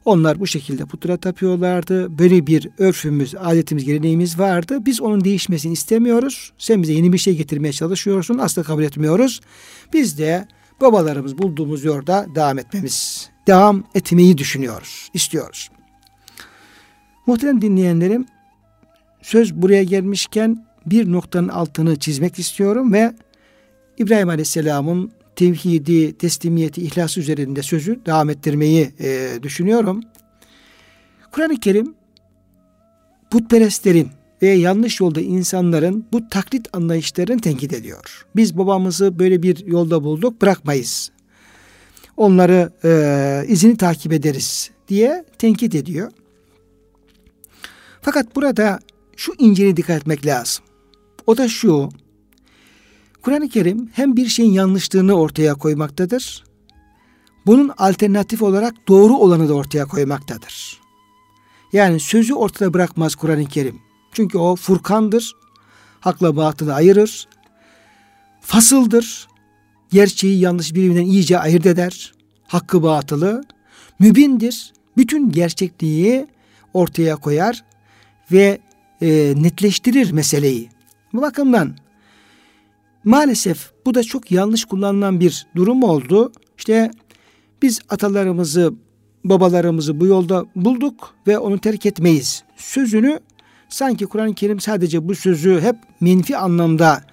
Onlar 0.05 0.39
bu 0.39 0.47
şekilde 0.47 0.85
putra 0.85 1.17
tapıyorlardı. 1.17 2.17
Böyle 2.17 2.47
bir 2.47 2.69
örfümüz, 2.77 3.35
adetimiz, 3.39 3.85
geleneğimiz 3.85 4.39
vardı. 4.39 4.85
Biz 4.85 5.01
onun 5.01 5.23
değişmesini 5.23 5.73
istemiyoruz. 5.73 6.53
Sen 6.57 6.83
bize 6.83 6.93
yeni 6.93 7.13
bir 7.13 7.17
şey 7.17 7.37
getirmeye 7.37 7.73
çalışıyorsun. 7.73 8.37
Asla 8.37 8.63
kabul 8.63 8.83
etmiyoruz. 8.83 9.39
Biz 9.93 10.17
de 10.17 10.47
babalarımız 10.81 11.37
bulduğumuz 11.37 11.83
yolda 11.83 12.25
devam 12.35 12.59
etmemiz, 12.59 13.29
devam 13.47 13.83
etmeyi 13.95 14.37
düşünüyoruz, 14.37 15.09
istiyoruz. 15.13 15.69
Muhterem 17.25 17.61
dinleyenlerim, 17.61 18.25
söz 19.21 19.55
buraya 19.55 19.83
gelmişken 19.83 20.65
bir 20.85 21.11
noktanın 21.11 21.47
altını 21.47 21.99
çizmek 21.99 22.39
istiyorum 22.39 22.93
ve 22.93 23.15
İbrahim 23.97 24.29
Aleyhisselam'ın 24.29 25.11
tevhidi, 25.35 26.17
teslimiyeti, 26.17 26.81
ihlas 26.81 27.17
üzerinde 27.17 27.61
sözü 27.61 28.05
devam 28.05 28.29
ettirmeyi 28.29 28.91
e, 28.99 29.29
düşünüyorum. 29.43 30.01
Kur'an-ı 31.31 31.59
Kerim 31.59 31.95
putperestlerin 33.31 34.09
ve 34.41 34.47
yanlış 34.47 34.99
yolda 34.99 35.21
insanların 35.21 36.05
bu 36.11 36.29
taklit 36.29 36.67
anlayışlarını 36.73 37.41
tenkit 37.41 37.73
ediyor. 37.73 38.25
Biz 38.35 38.57
babamızı 38.57 39.19
böyle 39.19 39.43
bir 39.43 39.65
yolda 39.65 40.03
bulduk 40.03 40.41
bırakmayız. 40.41 41.11
Onları 42.17 42.71
e, 42.83 43.45
izini 43.47 43.77
takip 43.77 44.13
ederiz 44.13 44.71
diye 44.87 45.25
tenkit 45.37 45.75
ediyor. 45.75 46.11
Fakat 48.01 48.35
burada 48.35 48.79
şu 49.17 49.33
inceliğe 49.37 49.77
dikkat 49.77 49.97
etmek 49.97 50.25
lazım. 50.25 50.63
O 51.27 51.37
da 51.37 51.47
şu. 51.47 51.89
Kur'an-ı 53.23 53.49
Kerim 53.49 53.89
hem 53.93 54.15
bir 54.15 54.27
şeyin 54.27 54.51
yanlışlığını 54.51 55.13
ortaya 55.13 55.53
koymaktadır. 55.53 56.43
Bunun 57.45 57.71
alternatif 57.77 58.41
olarak 58.41 58.87
doğru 58.87 59.13
olanı 59.13 59.49
da 59.49 59.53
ortaya 59.53 59.85
koymaktadır. 59.85 60.79
Yani 61.73 61.99
sözü 61.99 62.33
ortada 62.33 62.73
bırakmaz 62.73 63.15
Kur'an-ı 63.15 63.45
Kerim. 63.45 63.79
Çünkü 64.11 64.37
o 64.37 64.55
furkandır. 64.55 65.35
Hakla 65.99 66.35
batılı 66.35 66.73
ayırır. 66.73 67.27
Fasıldır. 68.41 69.27
Gerçeği 69.91 70.39
yanlış 70.39 70.75
birbirinden 70.75 71.05
iyice 71.05 71.39
ayırt 71.39 71.65
eder. 71.65 72.13
Hakkı 72.47 72.83
batılı. 72.83 73.43
Mübindir. 73.99 74.73
Bütün 74.97 75.31
gerçekliği 75.31 76.27
ortaya 76.73 77.15
koyar 77.15 77.63
ve 78.31 78.59
e, 79.01 79.33
netleştirir 79.37 80.11
meseleyi. 80.11 80.69
Bu 81.13 81.21
bakımdan 81.21 81.82
maalesef 83.03 83.71
bu 83.85 83.93
da 83.93 84.03
çok 84.03 84.31
yanlış 84.31 84.65
kullanılan 84.65 85.19
bir 85.19 85.47
durum 85.55 85.83
oldu. 85.83 86.31
İşte 86.57 86.91
biz 87.61 87.79
atalarımızı, 87.89 88.73
babalarımızı 89.23 89.99
bu 89.99 90.05
yolda 90.05 90.45
bulduk 90.55 91.13
ve 91.27 91.37
onu 91.37 91.59
terk 91.59 91.85
etmeyiz. 91.85 92.43
Sözünü 92.57 93.19
sanki 93.69 94.05
Kur'an-ı 94.05 94.33
Kerim 94.33 94.59
sadece 94.59 95.07
bu 95.07 95.15
sözü 95.15 95.61
hep 95.61 95.75
menfi 96.01 96.37
anlamda 96.37 97.03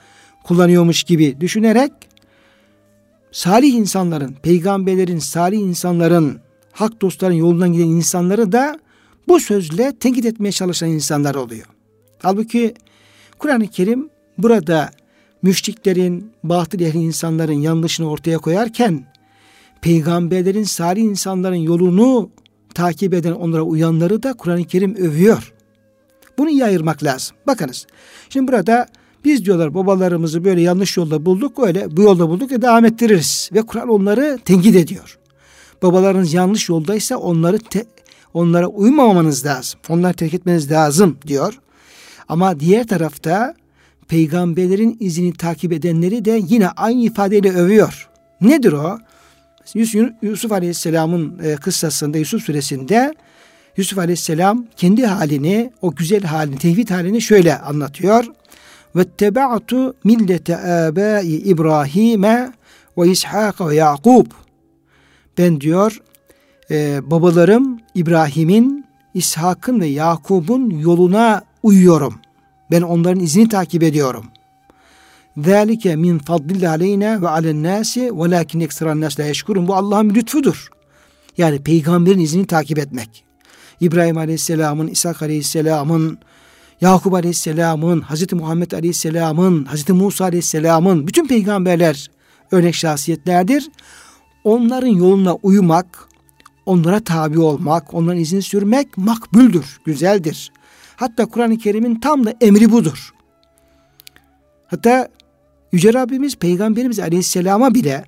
kullanıyormuş 0.44 1.02
gibi 1.02 1.40
düşünerek 1.40 1.92
salih 3.32 3.74
insanların, 3.74 4.32
peygamberlerin, 4.42 5.18
salih 5.18 5.58
insanların, 5.58 6.40
hak 6.72 7.02
dostların 7.02 7.34
yolundan 7.34 7.72
giden 7.72 7.86
insanları 7.86 8.52
da 8.52 8.78
bu 9.28 9.40
sözle 9.40 9.92
tenkit 10.00 10.26
etmeye 10.26 10.52
çalışan 10.52 10.88
insanlar 10.88 11.34
oluyor. 11.34 11.66
Halbuki 12.18 12.74
Kur'an-ı 13.38 13.68
Kerim 13.68 14.10
burada 14.38 14.90
müşriklerin, 15.42 16.32
batıl 16.44 16.80
ehli 16.80 16.98
insanların 16.98 17.52
yanlışını 17.52 18.10
ortaya 18.10 18.38
koyarken 18.38 19.04
peygamberlerin, 19.80 20.64
salih 20.64 21.02
insanların 21.02 21.54
yolunu 21.54 22.30
takip 22.74 23.14
eden, 23.14 23.32
onlara 23.32 23.62
uyanları 23.62 24.22
da 24.22 24.32
Kur'an-ı 24.32 24.64
Kerim 24.64 24.94
övüyor. 24.94 25.52
Bunu 26.38 26.50
iyi 26.50 26.64
ayırmak 26.64 27.04
lazım. 27.04 27.36
Bakınız. 27.46 27.86
Şimdi 28.28 28.52
burada 28.52 28.86
biz 29.24 29.44
diyorlar 29.44 29.74
babalarımızı 29.74 30.44
böyle 30.44 30.60
yanlış 30.60 30.96
yolda 30.96 31.26
bulduk, 31.26 31.58
öyle 31.58 31.96
bu 31.96 32.02
yolda 32.02 32.28
bulduk 32.28 32.50
ve 32.52 32.62
devam 32.62 32.84
ettiririz. 32.84 33.50
Ve 33.52 33.62
Kur'an 33.62 33.88
onları 33.88 34.38
tenkit 34.44 34.76
ediyor. 34.76 35.18
Babalarınız 35.82 36.32
yanlış 36.34 36.68
yoldaysa 36.68 37.16
onları 37.16 37.58
te, 37.58 37.86
onlara 38.34 38.66
uymamanız 38.66 39.46
lazım. 39.46 39.80
Onları 39.88 40.14
terk 40.14 40.34
etmeniz 40.34 40.70
lazım 40.70 41.18
diyor. 41.26 41.60
Ama 42.28 42.60
diğer 42.60 42.86
tarafta 42.86 43.54
peygamberlerin 44.10 44.96
izini 45.00 45.32
takip 45.32 45.72
edenleri 45.72 46.24
de 46.24 46.40
yine 46.48 46.68
aynı 46.68 47.00
ifadeyle 47.00 47.52
övüyor. 47.52 48.08
Nedir 48.40 48.72
o? 48.72 48.98
Yusuf 50.22 50.52
Aleyhisselam'ın 50.52 51.38
e, 51.44 51.56
kıssasında 51.56 52.18
Yusuf 52.18 52.42
suresinde 52.42 53.14
Yusuf 53.76 53.98
Aleyhisselam 53.98 54.66
kendi 54.76 55.06
halini, 55.06 55.70
o 55.82 55.94
güzel 55.94 56.22
halini, 56.22 56.58
tevhid 56.58 56.90
halini 56.90 57.22
şöyle 57.22 57.58
anlatıyor. 57.58 58.24
Ve 58.96 59.04
tebaatu 59.04 59.94
millete 60.04 60.56
abai 60.56 61.26
İbrahim'e 61.26 62.52
ve 62.98 63.10
İshak 63.10 63.60
ve 63.60 63.74
Yakub. 63.74 64.26
Ben 65.38 65.60
diyor 65.60 66.02
e, 66.70 67.10
babalarım 67.10 67.80
İbrahim'in, 67.94 68.84
İshak'ın 69.14 69.80
ve 69.80 69.86
Yakub'un 69.86 70.70
yoluna 70.70 71.42
uyuyorum. 71.62 72.14
Ben 72.70 72.82
onların 72.82 73.20
izini 73.20 73.48
takip 73.48 73.82
ediyorum. 73.82 74.24
Zalike 75.36 75.96
min 75.96 76.18
fadlillah 76.18 76.70
aleyna 76.70 77.22
ve 77.22 77.28
alen 77.28 77.62
nasi 77.62 78.18
velakin 78.18 78.60
ekseran 78.60 79.00
nas 79.00 79.20
la. 79.20 79.24
Bu 79.68 79.74
Allah'ın 79.74 80.10
lütfudur. 80.10 80.68
Yani 81.38 81.62
peygamberin 81.62 82.18
izini 82.18 82.46
takip 82.46 82.78
etmek. 82.78 83.24
İbrahim 83.80 84.18
Aleyhisselam'ın, 84.18 84.86
İshak 84.86 85.22
Aleyhisselam'ın, 85.22 86.18
Yakup 86.80 87.14
Aleyhisselam'ın, 87.14 88.00
Hazreti 88.00 88.34
Muhammed 88.34 88.70
Aleyhisselam'ın, 88.72 89.64
Hazreti 89.64 89.92
Musa 89.92 90.24
Aleyhisselam'ın 90.24 91.06
bütün 91.06 91.26
peygamberler 91.26 92.10
örnek 92.50 92.74
şahsiyetlerdir. 92.74 93.68
Onların 94.44 94.88
yoluna 94.88 95.34
uymak, 95.34 96.08
onlara 96.66 97.00
tabi 97.00 97.38
olmak, 97.38 97.94
onların 97.94 98.20
izini 98.20 98.42
sürmek 98.42 98.98
makbuldür, 98.98 99.80
güzeldir. 99.84 100.52
Hatta 101.00 101.26
Kur'an-ı 101.26 101.58
Kerim'in 101.58 101.94
tam 101.94 102.26
da 102.26 102.34
emri 102.40 102.72
budur. 102.72 103.10
Hatta 104.66 105.08
Yüce 105.72 105.94
Rabbimiz 105.94 106.36
Peygamberimiz 106.36 106.98
Aleyhisselam'a 106.98 107.74
bile 107.74 108.04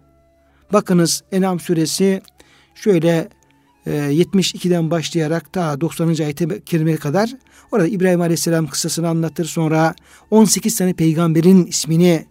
bakınız 0.72 1.22
Enam 1.32 1.60
suresi 1.60 2.22
şöyle 2.74 3.28
72'den 3.86 4.86
ee, 4.86 4.90
başlayarak 4.90 5.52
ta 5.52 5.80
90. 5.80 6.06
ayet-i 6.06 6.64
kerimeye 6.64 6.96
kadar 6.96 7.30
orada 7.72 7.86
İbrahim 7.86 8.20
Aleyhisselam 8.20 8.66
kıssasını 8.66 9.08
anlatır. 9.08 9.44
Sonra 9.44 9.94
18 10.30 10.76
tane 10.76 10.92
peygamberin 10.92 11.66
ismini 11.66 12.26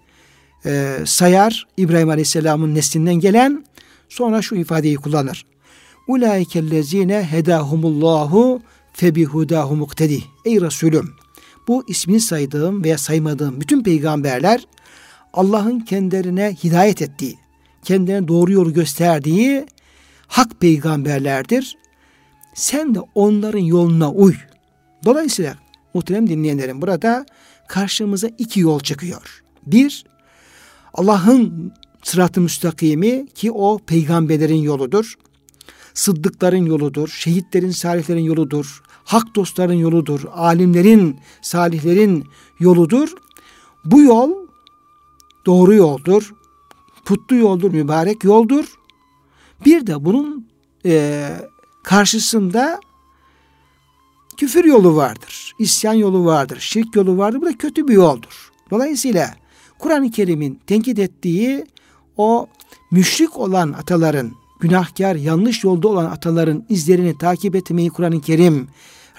e, 0.65 0.97
sayar. 1.06 1.67
İbrahim 1.78 2.10
Aleyhisselam'ın 2.10 2.76
neslinden 2.76 3.15
gelen 3.15 3.65
sonra 4.10 4.41
şu 4.41 4.56
ifadeyi 4.56 4.95
kullanır. 4.95 5.45
Ulaikellezine 6.08 7.24
hedahumullahu 7.24 8.62
febihudahu 8.93 9.75
muktedi. 9.75 10.23
Ey 10.45 10.62
Resulüm 10.62 11.15
bu 11.67 11.84
ismini 11.88 12.21
saydığım 12.21 12.84
veya 12.84 12.97
saymadığım 12.97 13.62
bütün 13.62 13.84
peygamberler 13.84 14.65
Allah'ın 15.34 15.80
kendilerine 15.80 16.56
hidayet 16.63 17.01
ettiği, 17.01 17.38
kendilerine 17.84 18.27
doğru 18.27 18.51
yolu 18.51 18.73
gösterdiği 18.73 19.65
hak 20.27 20.62
peygamberlerdir. 20.62 21.77
Sen 22.54 22.95
de 22.95 22.99
onların 23.15 23.60
yoluna 23.60 24.12
uy. 24.12 24.36
Dolayısıyla 25.06 25.56
muhterem 25.93 26.30
dinleyenlerim 26.30 26.82
burada 26.82 27.25
karşımıza 27.67 28.30
iki 28.38 28.60
yol 28.60 28.80
çıkıyor. 28.80 29.43
Bir, 29.65 30.06
Allah'ın 30.93 31.73
sırat-ı 32.04 32.41
müstakimi 32.41 33.27
ki 33.27 33.51
o 33.51 33.80
peygamberlerin 33.88 34.62
yoludur. 34.62 35.15
Sıddıkların 35.93 36.65
yoludur, 36.65 37.08
şehitlerin, 37.08 37.71
salihlerin 37.71 38.23
yoludur, 38.23 38.84
hak 39.04 39.36
dostların 39.36 39.73
yoludur, 39.73 40.21
alimlerin, 40.34 41.19
salihlerin 41.41 42.25
yoludur. 42.60 43.13
Bu 43.86 44.01
yol 44.01 44.32
doğru 45.45 45.73
yoldur, 45.73 46.34
putlu 47.06 47.36
yoldur, 47.36 47.71
mübarek 47.71 48.23
yoldur. 48.23 48.65
Bir 49.65 49.88
de 49.88 50.06
bunun 50.06 50.47
e, 50.86 51.30
karşısında 51.84 52.80
küfür 54.38 54.65
yolu 54.65 54.95
vardır, 54.95 55.54
isyan 55.60 55.93
yolu 55.93 56.25
vardır, 56.25 56.60
şirk 56.60 56.95
yolu 56.95 57.17
vardır. 57.17 57.41
Bu 57.41 57.45
da 57.45 57.58
kötü 57.58 57.88
bir 57.88 57.93
yoldur. 57.93 58.51
Dolayısıyla 58.71 59.36
Kur'an-ı 59.80 60.12
Kerim'in 60.12 60.60
tenkit 60.67 60.99
ettiği 60.99 61.65
o 62.17 62.47
müşrik 62.91 63.38
olan 63.38 63.73
ataların, 63.73 64.32
günahkar, 64.62 65.15
yanlış 65.15 65.63
yolda 65.63 65.88
olan 65.88 66.06
ataların 66.06 66.65
izlerini 66.69 67.17
takip 67.17 67.56
etmeyi 67.56 67.89
Kur'an-ı 67.89 68.21
Kerim 68.21 68.67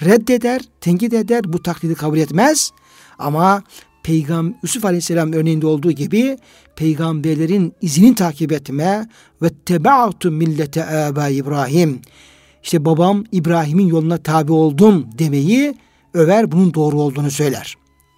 reddeder, 0.03 0.63
tenkit 0.81 1.15
eder, 1.15 1.53
bu 1.53 1.63
taklidi 1.63 1.95
kabul 1.95 2.19
etmez. 2.19 2.71
Ama 3.19 3.63
Peygam 4.03 4.55
Yusuf 4.63 4.85
Aleyhisselam 4.85 5.33
örneğinde 5.33 5.67
olduğu 5.67 5.93
gibi 5.93 6.39
peygamberlerin 6.77 7.73
izini 7.81 8.15
takip 8.15 8.53
etme 8.53 9.09
ve 9.43 9.49
tebaatu 9.67 10.31
millete 10.31 10.85
aba 10.85 11.29
İbrahim. 11.29 12.01
İşte 12.63 12.85
babam 12.85 13.25
İbrahim'in 13.33 13.87
yoluna 13.87 14.19
tabi 14.19 14.53
oldum 14.53 15.07
demeyi 15.19 15.75
över 16.15 16.53
bunun 16.53 16.75
doğru 16.75 17.01
olduğunu 17.01 17.31
söyler. 17.31 17.77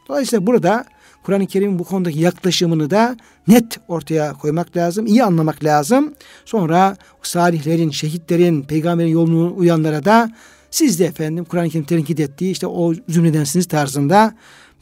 Dolayısıyla 0.08 0.46
burada 0.46 0.84
Kur'an-ı 1.24 1.46
Kerim'in 1.46 1.78
bu 1.78 1.84
konudaki 1.84 2.20
yaklaşımını 2.20 2.90
da 2.90 3.16
net 3.48 3.78
ortaya 3.88 4.32
koymak 4.32 4.76
lazım, 4.76 5.06
iyi 5.06 5.24
anlamak 5.24 5.64
lazım. 5.64 6.14
Sonra 6.44 6.96
salihlerin, 7.22 7.90
şehitlerin, 7.90 8.62
peygamberin 8.62 9.08
yolunu 9.08 9.54
uyanlara 9.56 10.04
da 10.04 10.30
siz 10.70 11.00
de 11.00 11.04
efendim 11.04 11.44
Kur'an-ı 11.44 11.70
Kerim 11.70 11.84
tenkit 11.84 12.20
ettiği 12.20 12.50
işte 12.50 12.66
o 12.66 12.94
zümredensiniz 13.08 13.66
tarzında 13.66 14.34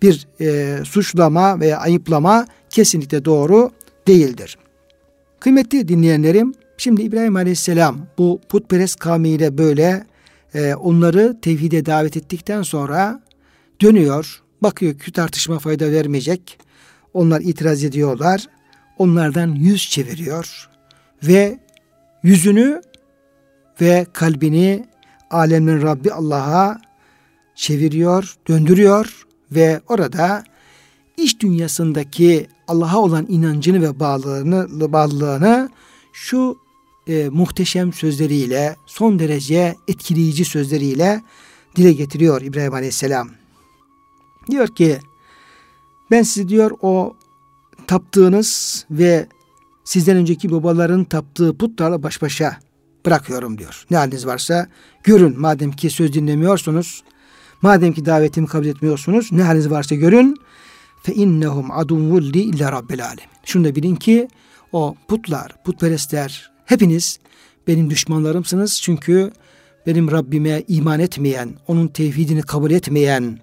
bir 0.02 0.26
e, 0.40 0.78
suçlama 0.84 1.60
veya 1.60 1.78
ayıplama 1.78 2.46
kesinlikle 2.70 3.24
doğru 3.24 3.70
değildir. 4.08 4.58
Kıymetli 5.40 5.88
dinleyenlerim, 5.88 6.54
şimdi 6.78 7.02
İbrahim 7.02 7.36
Aleyhisselam 7.36 7.98
bu 8.18 8.40
putperest 8.48 8.98
kavmiyle 8.98 9.58
böyle 9.58 10.06
e, 10.54 10.74
onları 10.74 11.40
tevhide 11.42 11.86
davet 11.86 12.16
ettikten 12.16 12.62
sonra 12.62 13.22
dönüyor. 13.82 14.42
Bakıyor 14.62 14.98
ki 14.98 15.12
tartışma 15.12 15.58
fayda 15.58 15.92
vermeyecek. 15.92 16.58
Onlar 17.14 17.40
itiraz 17.40 17.84
ediyorlar. 17.84 18.46
Onlardan 18.98 19.54
yüz 19.54 19.90
çeviriyor 19.90 20.68
ve 21.22 21.58
yüzünü 22.22 22.82
ve 23.80 24.06
kalbini 24.12 24.86
alemin 25.30 25.82
Rabbi 25.82 26.12
Allah'a 26.12 26.80
çeviriyor, 27.54 28.36
döndürüyor 28.48 29.26
ve 29.52 29.80
orada 29.88 30.44
iş 31.16 31.40
dünyasındaki 31.40 32.46
Allah'a 32.68 32.98
olan 32.98 33.26
inancını 33.28 33.82
ve 33.82 34.00
bağlılığını, 34.00 34.92
bağlılığını 34.92 35.70
şu 36.12 36.58
e, 37.08 37.28
muhteşem 37.28 37.92
sözleriyle, 37.92 38.76
son 38.86 39.18
derece 39.18 39.74
etkileyici 39.88 40.44
sözleriyle 40.44 41.22
dile 41.76 41.92
getiriyor 41.92 42.42
İbrahim 42.42 42.74
Aleyhisselam. 42.74 43.41
Diyor 44.50 44.68
ki, 44.68 44.98
ben 46.10 46.22
sizi 46.22 46.48
diyor 46.48 46.70
o 46.80 47.16
taptığınız 47.86 48.84
ve 48.90 49.26
sizden 49.84 50.16
önceki 50.16 50.52
babaların 50.52 51.04
taptığı 51.04 51.58
putlarla 51.58 52.02
baş 52.02 52.22
başa 52.22 52.56
bırakıyorum 53.06 53.58
diyor. 53.58 53.84
Ne 53.90 53.96
haliniz 53.96 54.26
varsa 54.26 54.66
görün 55.04 55.40
madem 55.40 55.72
ki 55.72 55.90
söz 55.90 56.12
dinlemiyorsunuz, 56.12 57.04
madem 57.62 57.92
ki 57.92 58.06
davetimi 58.06 58.46
kabul 58.46 58.66
etmiyorsunuz, 58.66 59.32
ne 59.32 59.42
haliniz 59.42 59.70
varsa 59.70 59.94
görün. 59.94 60.36
Fe 61.02 61.14
innehum 61.14 61.70
aduvvul 61.70 62.22
li 62.22 62.40
illa 62.40 62.72
rabbil 62.72 63.04
alem. 63.04 63.26
Şunu 63.44 63.64
da 63.64 63.74
bilin 63.74 63.96
ki 63.96 64.28
o 64.72 64.94
putlar, 65.08 65.64
putperestler 65.64 66.50
hepiniz 66.64 67.18
benim 67.66 67.90
düşmanlarımsınız. 67.90 68.80
Çünkü 68.82 69.32
benim 69.86 70.10
Rabbime 70.10 70.62
iman 70.68 71.00
etmeyen, 71.00 71.54
onun 71.66 71.88
tevhidini 71.88 72.42
kabul 72.42 72.70
etmeyen 72.70 73.38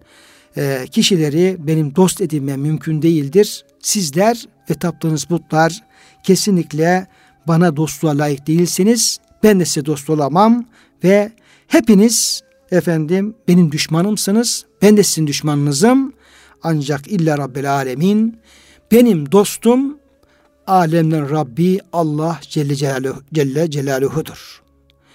e, 0.58 0.86
kişileri 0.92 1.58
benim 1.60 1.96
dost 1.96 2.22
edinmem 2.22 2.62
mümkün 2.62 3.02
değildir. 3.02 3.66
Sizler 3.80 4.46
ve 4.70 4.74
taptığınız 4.74 5.26
putlar 5.26 5.84
kesinlikle 6.24 7.08
bana 7.48 7.78
dostluğa 7.78 8.18
layık 8.18 8.48
değilsiniz. 8.48 9.20
Ben 9.44 9.60
de 9.60 9.66
size 9.66 9.86
dost 9.86 10.10
olamam 10.10 10.66
ve 11.04 11.32
hepiniz 11.68 12.42
efendim 12.72 13.36
benim 13.48 13.72
düşmanımsınız. 13.72 14.66
Ben 14.82 14.98
de 14.98 15.04
sizin 15.04 15.28
düşmanınızım. 15.28 16.14
Ancak 16.64 17.08
illa 17.08 17.38
Rabbil 17.38 17.74
Alemin 17.74 18.40
benim 18.92 19.32
dostum 19.32 19.98
alemlerin 20.68 21.30
Rabbi 21.30 21.80
Allah 21.94 22.40
Celle, 22.42 22.76
Celaluhu, 22.76 23.22
Celle 23.34 23.72
Celaluhu'dur. 23.72 24.62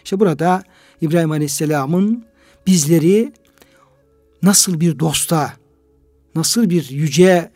İşte 0.04 0.20
burada 0.20 0.62
İbrahim 1.00 1.30
Aleyhisselam'ın 1.30 2.24
bizleri 2.66 3.32
nasıl 4.44 4.80
bir 4.80 4.98
dosta, 4.98 5.52
nasıl 6.34 6.70
bir 6.70 6.90
yüce 6.90 7.50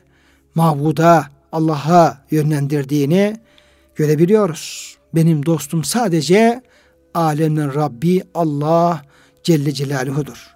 mabuda 0.55 1.27
Allah'a 1.53 2.25
yönlendirdiğini 2.31 3.37
görebiliyoruz. 3.95 4.97
Benim 5.15 5.47
dostum 5.47 5.85
sadece 5.85 6.63
alemlerin 7.15 7.75
Rabbi 7.75 8.23
Allah 8.35 9.03
Celle 9.43 9.73
Celaluhu'dur. 9.73 10.47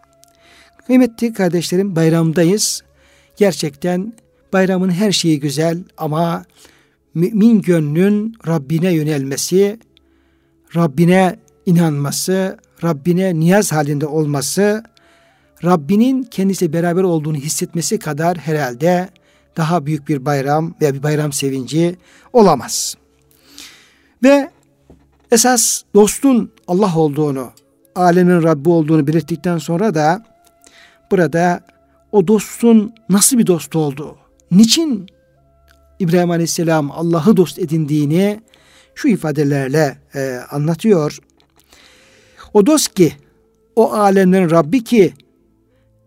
Kıymetli 0.87 1.33
kardeşlerim 1.33 1.97
bayramdayız. 1.97 2.83
Gerçekten 3.37 4.13
bayramın 4.53 4.91
her 4.91 5.13
şeyi 5.13 5.41
güzel 5.41 5.79
ama 5.99 6.45
mümin 7.15 7.63
gönlün 7.63 8.37
Rabbine 8.47 8.93
yönelmesi, 8.93 9.79
Rabbine 10.77 11.37
inanması, 11.67 12.59
Rabbine 12.85 13.41
niyaz 13.41 13.73
halinde 13.73 14.07
olması, 14.07 14.85
Rabbinin 15.65 16.23
kendisi 16.23 16.73
beraber 16.73 17.03
olduğunu 17.03 17.37
hissetmesi 17.37 17.99
kadar 17.99 18.39
herhalde 18.39 19.09
daha 19.57 19.87
büyük 19.87 20.09
bir 20.09 20.25
bayram 20.25 20.75
veya 20.81 20.95
bir 20.95 21.03
bayram 21.03 21.33
sevinci 21.33 21.97
olamaz. 22.33 22.97
Ve 24.23 24.51
esas 25.31 25.83
dostun 25.95 26.53
Allah 26.67 26.97
olduğunu, 26.97 27.51
alemin 27.95 28.43
Rabbi 28.43 28.69
olduğunu 28.69 29.07
belirttikten 29.07 29.59
sonra 29.59 29.95
da 29.95 30.25
burada 31.11 31.61
o 32.13 32.29
dostun 32.29 32.95
nasıl 33.09 33.39
bir 33.39 33.47
dost 33.47 33.77
olduğu, 33.77 34.17
niçin 34.51 35.07
İbrahim 35.99 36.31
Aleyhisselam 36.31 36.91
Allah'ı 36.91 37.37
dost 37.37 37.59
edindiğini 37.59 38.41
şu 38.95 39.09
ifadelerle 39.09 39.99
e, 40.15 40.39
anlatıyor. 40.51 41.19
O 42.55 42.67
dost 42.67 42.95
ki, 42.95 43.13
o 43.77 43.93
alemlerin 43.93 44.51
Rabbi 44.51 44.85
ki, 44.85 45.15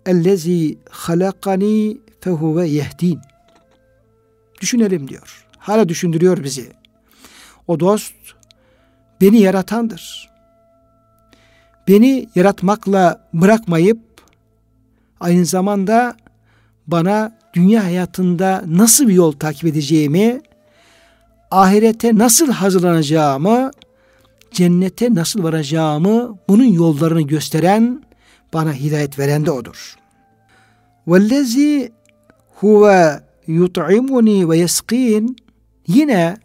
ellezi 0.05 0.77
halakani 0.89 1.97
fehuve 2.21 2.67
yehdin. 2.67 3.19
Düşünelim 4.61 5.07
diyor. 5.07 5.45
Hala 5.57 5.89
düşündürüyor 5.89 6.43
bizi. 6.43 6.71
O 7.67 7.79
dost 7.79 8.13
beni 9.21 9.41
yaratandır. 9.41 10.29
Beni 11.87 12.29
yaratmakla 12.35 13.27
bırakmayıp 13.33 13.99
aynı 15.19 15.45
zamanda 15.45 16.15
bana 16.87 17.37
dünya 17.53 17.83
hayatında 17.83 18.63
nasıl 18.67 19.07
bir 19.07 19.13
yol 19.13 19.31
takip 19.31 19.65
edeceğimi, 19.65 20.41
ahirete 21.51 22.17
nasıl 22.17 22.51
hazırlanacağımı, 22.51 23.71
cennete 24.51 25.15
nasıl 25.15 25.43
varacağımı, 25.43 26.37
bunun 26.49 26.65
yollarını 26.65 27.21
gösteren, 27.21 28.04
bana 28.55 28.73
hidayet 28.73 29.19
veren 29.19 29.45
de 29.45 29.51
odur. 29.51 29.95
Vellezî 31.07 31.91
huve 32.55 33.23
yut'imuni 33.47 34.49
ve 34.49 34.57
yeskîn 34.57 35.35
yine 35.87 36.37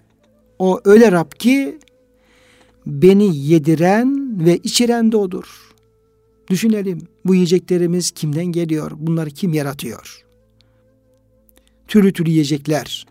o 0.58 0.80
öyle 0.84 1.12
Rab 1.12 1.32
ki 1.38 1.78
beni 2.86 3.36
yediren 3.36 4.38
ve 4.46 4.56
içiren 4.56 5.12
de 5.12 5.16
odur. 5.16 5.44
Düşünelim 6.50 7.08
bu 7.24 7.34
yiyeceklerimiz 7.34 8.10
kimden 8.10 8.46
geliyor? 8.46 8.92
Bunları 8.96 9.30
kim 9.30 9.52
yaratıyor? 9.52 10.24
Türlü 11.88 12.12
türlü 12.12 12.30
yiyecekler. 12.30 13.06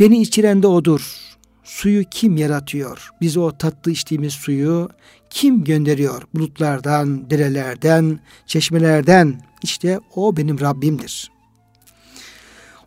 Beni 0.00 0.22
içiren 0.22 0.62
de 0.62 0.66
odur. 0.66 1.16
Suyu 1.64 2.04
kim 2.10 2.36
yaratıyor? 2.36 3.10
Biz 3.20 3.36
o 3.36 3.50
tatlı 3.58 3.90
içtiğimiz 3.90 4.32
suyu 4.32 4.88
kim 5.36 5.64
gönderiyor? 5.64 6.22
Bulutlardan, 6.34 7.30
derelerden, 7.30 8.20
çeşmelerden. 8.46 9.40
İşte 9.62 10.00
o 10.14 10.36
benim 10.36 10.60
Rabbimdir. 10.60 11.30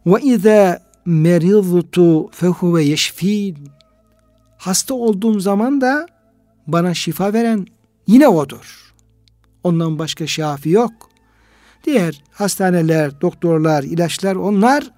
Ve 0.06 0.22
izâ 0.22 0.82
meriztu 1.06 2.32
fehuve 2.32 2.84
yeşfîn. 2.84 3.58
Hasta 4.58 4.94
olduğum 4.94 5.40
zaman 5.40 5.82
da 5.82 6.08
bana 6.68 6.94
şifa 6.94 7.34
veren 7.34 7.68
yine 8.08 8.28
odur. 8.28 8.94
Ondan 9.64 10.00
başka 10.00 10.28
şafi 10.28 10.70
yok. 10.70 10.94
Diğer 11.84 12.24
hastaneler, 12.32 13.22
doktorlar, 13.22 13.84
ilaçlar 13.84 14.36
onlar 14.36 14.92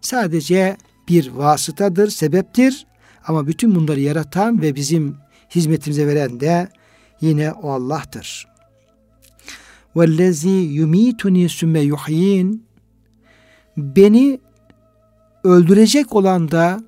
sadece 0.00 0.76
bir 1.08 1.30
vasıtadır, 1.30 2.10
sebeptir. 2.10 2.86
Ama 3.26 3.46
bütün 3.46 3.74
bunları 3.74 4.00
yaratan 4.00 4.62
ve 4.62 4.74
bizim 4.74 5.16
hizmetimize 5.50 6.06
veren 6.06 6.40
de 6.40 6.68
yine 7.20 7.52
o 7.52 7.70
Allah'tır. 7.70 8.48
Vellezî 9.96 10.48
yumituni 10.48 11.48
sümme 11.48 11.80
yuhyin 11.80 12.66
beni 13.76 14.40
öldürecek 15.44 16.14
olan 16.14 16.50
da 16.50 16.80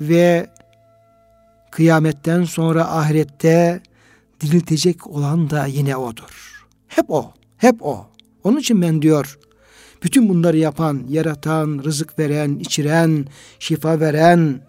ve 0.00 0.50
kıyametten 1.70 2.44
sonra 2.44 2.90
ahirette 2.90 3.80
diriltecek 4.40 5.06
olan 5.06 5.50
da 5.50 5.66
yine 5.66 5.96
odur. 5.96 6.64
Hep 6.88 7.10
o, 7.10 7.32
hep 7.56 7.82
o. 7.82 8.06
Onun 8.44 8.58
için 8.58 8.82
ben 8.82 9.02
diyor, 9.02 9.38
bütün 10.02 10.28
bunları 10.28 10.56
yapan, 10.56 11.02
yaratan, 11.08 11.80
rızık 11.84 12.18
veren, 12.18 12.58
içiren, 12.58 13.26
şifa 13.58 14.00
veren, 14.00 14.60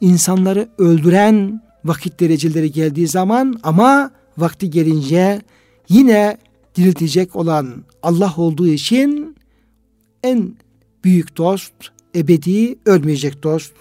insanları 0.00 0.68
öldüren 0.78 1.62
vakit 1.84 2.20
dereceleri 2.20 2.72
geldiği 2.72 3.08
zaman 3.08 3.60
ama 3.62 4.10
vakti 4.38 4.70
gelince 4.70 5.42
yine 5.88 6.38
diriltecek 6.74 7.36
olan 7.36 7.84
Allah 8.02 8.34
olduğu 8.36 8.66
için 8.66 9.36
en 10.22 10.56
büyük 11.04 11.36
dost, 11.36 11.72
ebedi 12.14 12.78
ölmeyecek 12.86 13.42
dost, 13.42 13.74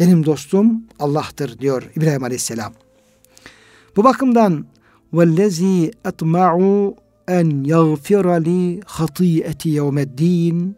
benim 0.00 0.26
dostum 0.26 0.84
Allah'tır 0.98 1.58
diyor 1.58 1.90
İbrahim 1.96 2.24
Aleyhisselam. 2.24 2.72
Bu 3.96 4.04
bakımdan 4.04 4.66
vellezî 5.12 5.90
etma'u 6.04 6.96
en 7.28 7.64
yagfira 7.64 8.34
li 8.34 8.80
hatiyeti 8.86 9.68
yevmeddin 9.68 10.76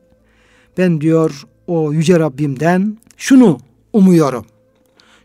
ben 0.79 1.01
diyor 1.01 1.47
o 1.67 1.93
yüce 1.93 2.19
Rabbimden 2.19 2.99
şunu 3.17 3.59
umuyorum 3.93 4.47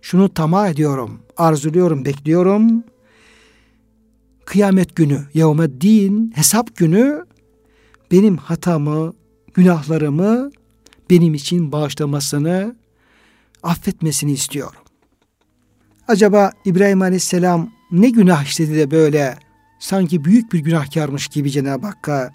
şunu 0.08 0.34
tamah 0.34 0.70
ediyorum, 0.70 1.20
arzuluyorum, 1.38 2.06
bekliyorum. 2.06 2.84
Kıyamet 4.46 4.96
günü, 4.96 5.26
din, 5.82 6.32
hesap 6.36 6.76
günü 6.76 7.26
benim 8.12 8.38
hatamı, 8.38 9.14
günahlarımı 9.54 10.52
benim 11.10 11.34
için 11.34 11.72
bağışlamasını, 11.72 12.76
affetmesini 13.64 14.32
istiyorum. 14.32 14.82
Acaba 16.08 16.52
İbrahim 16.66 17.02
Aleyhisselam 17.02 17.72
ne 17.92 18.10
günah 18.10 18.44
işledi 18.44 18.76
de 18.76 18.92
böyle 18.92 19.38
sanki 19.80 20.26
büyük 20.26 20.54
bir 20.54 20.60
günahkarmış 20.60 21.28
gibi 21.28 21.52
Cenab-ı 21.52 21.88
Hakk'a 21.88 22.32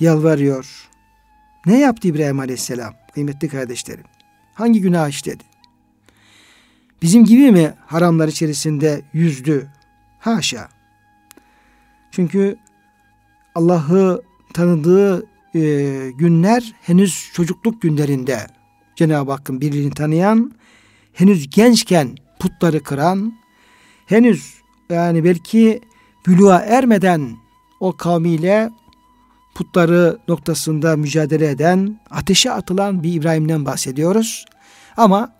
yalvarıyor. 0.00 0.88
Ne 1.66 1.78
yaptı 1.78 2.08
İbrahim 2.08 2.40
Aleyhisselam 2.40 2.94
kıymetli 3.14 3.48
kardeşlerim? 3.48 4.04
Hangi 4.54 4.80
günah 4.80 5.08
işledi? 5.08 5.55
Bizim 7.02 7.24
gibi 7.24 7.52
mi 7.52 7.74
haramlar 7.86 8.28
içerisinde 8.28 9.02
yüzdü? 9.12 9.68
Haşa. 10.18 10.68
Çünkü 12.10 12.56
Allah'ı 13.54 14.22
tanıdığı 14.54 15.26
e, 15.54 15.60
günler 16.10 16.74
henüz 16.82 17.30
çocukluk 17.32 17.82
günlerinde 17.82 18.46
Cenab-ı 18.96 19.30
Hakk'ın 19.30 19.60
birliğini 19.60 19.94
tanıyan, 19.94 20.52
henüz 21.12 21.50
gençken 21.50 22.16
putları 22.38 22.82
kıran, 22.82 23.32
henüz 24.06 24.54
yani 24.90 25.24
belki 25.24 25.80
büluğa 26.26 26.58
ermeden 26.58 27.36
o 27.80 27.96
kavmiyle 27.96 28.70
putları 29.54 30.18
noktasında 30.28 30.96
mücadele 30.96 31.50
eden, 31.50 32.00
ateşe 32.10 32.52
atılan 32.52 33.02
bir 33.02 33.12
İbrahim'den 33.12 33.64
bahsediyoruz. 33.64 34.44
Ama 34.96 35.35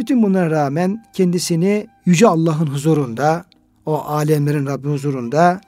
bütün 0.00 0.22
bunlara 0.22 0.50
rağmen 0.50 1.04
kendisini 1.12 1.86
Yüce 2.06 2.26
Allah'ın 2.26 2.66
huzurunda, 2.66 3.44
o 3.86 3.98
alemlerin 3.98 4.66
Rabbi 4.66 4.88
huzurunda 4.88 5.60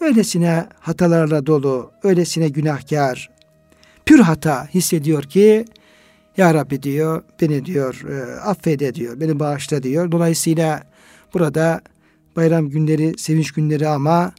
öylesine 0.00 0.66
hatalarla 0.80 1.46
dolu, 1.46 1.90
öylesine 2.02 2.48
günahkar, 2.48 3.30
pür 4.06 4.20
hata 4.20 4.66
hissediyor 4.66 5.22
ki 5.22 5.64
Ya 6.36 6.54
Rabbi 6.54 6.82
diyor, 6.82 7.22
beni 7.40 7.64
diyor, 7.64 8.04
e, 8.08 8.40
affede 8.40 8.94
diyor, 8.94 9.20
beni 9.20 9.38
bağışla 9.40 9.82
diyor. 9.82 10.12
Dolayısıyla 10.12 10.82
burada 11.34 11.80
bayram 12.36 12.68
günleri, 12.68 13.18
sevinç 13.18 13.52
günleri 13.52 13.88
ama 13.88 14.32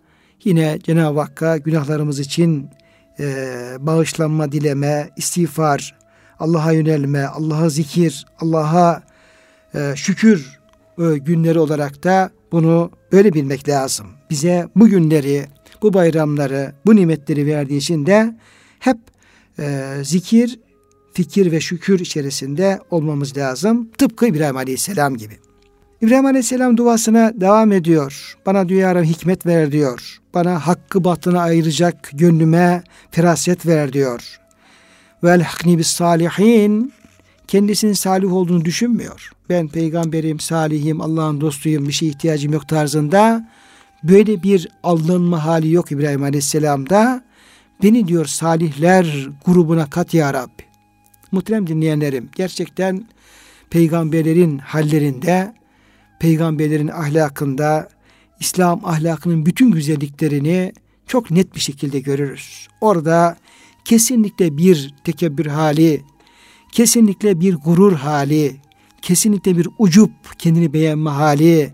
yine 0.44 0.80
Cenab-ı 0.84 1.20
Hakk'a 1.20 1.58
günahlarımız 1.58 2.20
için 2.20 2.70
e, 3.20 3.26
bağışlanma 3.80 4.52
dileme, 4.52 5.10
istiğfar, 5.18 5.96
Allah'a 6.40 6.72
yönelme, 6.72 7.26
Allah'a 7.26 7.70
zikir, 7.70 8.26
Allah'a 8.40 9.11
e, 9.76 9.94
şükür 9.96 10.60
e, 11.00 11.18
günleri 11.18 11.60
olarak 11.60 12.04
da 12.04 12.32
bunu 12.52 12.92
öyle 13.12 13.34
bilmek 13.34 13.70
lazım. 13.70 14.08
Bize 14.30 14.68
bu 14.76 14.88
günleri, 14.88 15.46
bu 15.82 15.94
bayramları, 15.94 16.74
bu 16.86 16.96
nimetleri 16.96 17.46
verdiği 17.46 17.78
için 17.78 18.06
de 18.06 18.36
hep 18.80 18.98
e, 19.60 19.96
zikir, 20.04 20.60
fikir 21.14 21.52
ve 21.52 21.60
şükür 21.60 22.00
içerisinde 22.00 22.80
olmamız 22.90 23.38
lazım. 23.38 23.90
Tıpkı 23.98 24.28
İbrahim 24.28 24.58
Aleyhisselam 24.58 25.18
gibi. 25.18 25.34
İbrahim 26.02 26.26
Aleyhisselam 26.26 26.78
duasına 26.78 27.32
devam 27.42 27.72
ediyor. 27.72 28.38
Bana 28.46 28.70
diyor 28.70 29.04
hikmet 29.04 29.46
ver 29.46 29.72
diyor. 29.72 30.20
Bana 30.34 30.68
hakkı 30.68 31.04
batını 31.04 31.42
ayıracak 31.42 32.10
gönlüme 32.14 32.84
feraset 33.12 33.66
ver 33.66 33.94
diyor. 33.94 34.40
Vel 35.24 35.42
hakni 35.42 35.78
bis 35.78 35.88
salihin 35.88 36.94
kendisinin 37.52 37.94
salih 37.94 38.34
olduğunu 38.34 38.66
düşünmüyor. 38.66 39.32
Ben 39.50 39.68
peygamberim, 39.68 40.40
salihim, 40.40 41.02
Allah'ın 41.02 41.42
dostuyum, 41.42 41.88
bir 41.88 41.94
şey 41.94 42.10
ihtiyacım 42.10 42.54
yok 42.54 42.68
tarzında 42.68 43.50
böyle 44.04 44.44
bir 44.44 44.68
alınma 44.84 45.46
hali 45.46 45.72
yok 45.72 45.92
İbrahim 45.92 46.24
Aleyhisselam'da. 46.24 47.24
Beni 47.84 48.08
diyor 48.08 48.26
salihler 48.26 49.30
grubuna 49.46 49.90
kat 49.90 50.14
ya 50.14 50.34
Rabbi. 50.34 50.64
Muhterem 51.32 51.68
dinleyenlerim 51.68 52.30
gerçekten 52.36 53.06
peygamberlerin 53.70 54.58
hallerinde 54.58 55.54
peygamberlerin 56.20 56.88
ahlakında 56.88 57.90
İslam 58.40 58.86
ahlakının 58.86 59.46
bütün 59.46 59.72
güzelliklerini 59.72 60.74
çok 61.08 61.32
net 61.32 61.56
bir 61.56 61.60
şekilde 61.60 62.00
görürüz. 62.00 62.68
Orada 62.82 63.38
kesinlikle 63.86 64.58
bir 64.58 64.94
tekebbür 65.04 65.46
hali, 65.46 66.02
kesinlikle 66.72 67.40
bir 67.40 67.56
gurur 67.56 67.94
hali, 67.94 68.56
kesinlikle 69.02 69.58
bir 69.58 69.68
ucup 69.80 70.12
kendini 70.38 70.74
beğenme 70.74 71.10
hali, 71.10 71.74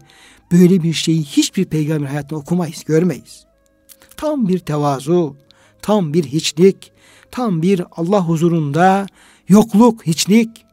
böyle 0.51 0.83
bir 0.83 0.93
şeyi 0.93 1.23
hiçbir 1.23 1.65
peygamber 1.65 2.07
hayatında 2.07 2.39
okumayız, 2.39 2.83
görmeyiz. 2.83 3.45
Tam 4.17 4.47
bir 4.47 4.59
tevazu, 4.59 5.35
tam 5.81 6.13
bir 6.13 6.23
hiçlik, 6.23 6.91
tam 7.31 7.61
bir 7.61 7.83
Allah 7.91 8.21
huzurunda 8.21 9.07
yokluk, 9.49 10.05
hiçlik 10.05 10.65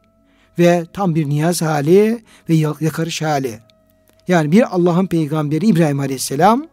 ve 0.59 0.85
tam 0.93 1.15
bir 1.15 1.29
niyaz 1.29 1.61
hali 1.61 2.23
ve 2.49 2.53
yakarış 2.55 3.21
hali. 3.21 3.59
Yani 4.27 4.51
bir 4.51 4.75
Allah'ın 4.75 5.07
peygamberi 5.07 5.65
İbrahim 5.65 5.99
Aleyhisselam 5.99 6.67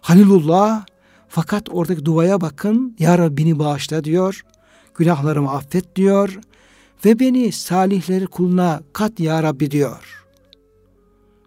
Halilullah 0.00 0.84
fakat 1.28 1.68
oradaki 1.70 2.04
duaya 2.04 2.40
bakın 2.40 2.96
Ya 2.98 3.18
Rabbini 3.18 3.58
bağışla 3.58 4.04
diyor. 4.04 4.44
Günahlarımı 4.94 5.50
affet 5.50 5.96
diyor. 5.96 6.38
Ve 7.04 7.18
beni 7.18 7.52
salihleri 7.52 8.26
kuluna 8.26 8.82
kat 8.92 9.20
Ya 9.20 9.42
Rabbi 9.42 9.70
diyor. 9.70 10.24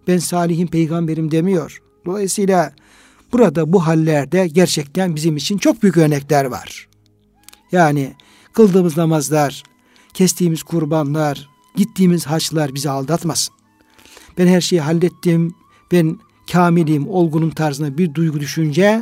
Ben 0.08 0.18
salihin 0.18 0.68
peygamberim 0.68 1.32
demiyor. 1.32 1.82
Dolayısıyla 2.06 2.74
burada 3.32 3.74
bu 3.74 3.88
hallerde 3.88 4.48
gerçekten 4.48 5.16
bizim 5.16 5.38
için 5.38 5.58
çok 5.58 5.84
büyük 5.84 5.98
örnekler 5.98 6.46
var. 6.46 6.88
Yani 7.72 8.16
kıldığımız 8.54 8.98
namazlar, 8.98 9.64
kestiğimiz 10.14 10.64
kurbanlar, 10.64 11.50
gittiğimiz 11.76 12.26
haçlar 12.26 12.76
bizi 12.76 12.90
aldatmasın 12.90 13.56
ben 14.38 14.48
her 14.48 14.62
şeyi 14.62 14.82
hallettim, 14.82 15.56
ben 15.92 16.20
kamilim, 16.52 17.08
olgunum 17.08 17.50
tarzında 17.50 17.98
bir 17.98 18.14
duygu 18.14 18.40
düşünce 18.40 19.02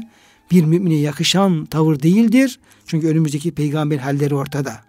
bir 0.52 0.64
mümine 0.64 0.96
yakışan 0.96 1.66
tavır 1.66 2.00
değildir. 2.00 2.60
Çünkü 2.86 3.08
önümüzdeki 3.08 3.52
peygamber 3.52 3.98
halleri 3.98 4.36
ortada. 4.36 4.89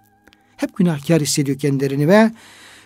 Hep 0.60 0.76
günahkar 0.76 1.22
hissediyor 1.22 1.58
kendilerini 1.58 2.08
ve 2.08 2.30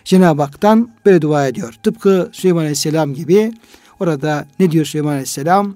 Cenab-ı 0.05 0.41
Hak'tan 0.41 0.89
böyle 1.05 1.21
dua 1.21 1.47
ediyor. 1.47 1.73
Tıpkı 1.83 2.29
Süleyman 2.31 2.61
Aleyhisselam 2.61 3.13
gibi. 3.13 3.53
Orada 3.99 4.47
ne 4.59 4.71
diyor 4.71 4.85
Süleyman 4.85 5.11
Aleyhisselam? 5.11 5.75